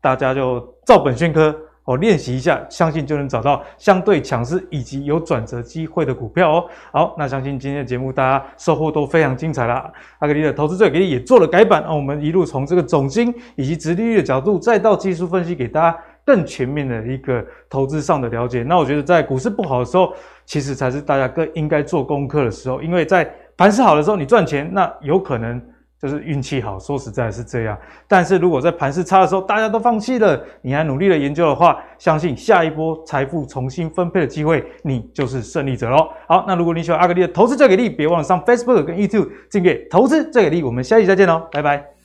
[0.00, 1.54] 大家就照本宣科。
[1.84, 6.64] 哦，练习一下，相信就能找到相对强势以及有转折机会的股票哦。
[6.92, 9.90] 好，那相信今天的节目大家收获都非常精彩啦。
[10.20, 18.62] 阿格力的投资最给力也做了改版，那我们一路从这个总经以及殖利率的角度，再到技术分析，给大家更全面的一个投资上的了解。
[18.62, 20.12] 那我觉得在股市不好的时候，
[20.46, 25.60] 其实才是大家更应该做功课的时候，因为在盘势好的时候你赚钱，那有可能。
[26.02, 27.78] 就是运气好，说实在是这样。
[28.08, 36.08] 但是如果在盘势差的时候，大家都放弃了，你还努力的研究的话，相信下一波财富重新分配的机会，你就是胜利者喽。
[36.26, 40.64] 好，那如果你喜欢阿格力的投资最给力，别忘了上 Facebook 跟 YouTube 订阅投资最给力。
[40.64, 42.01] 我们下期再见喽，拜拜。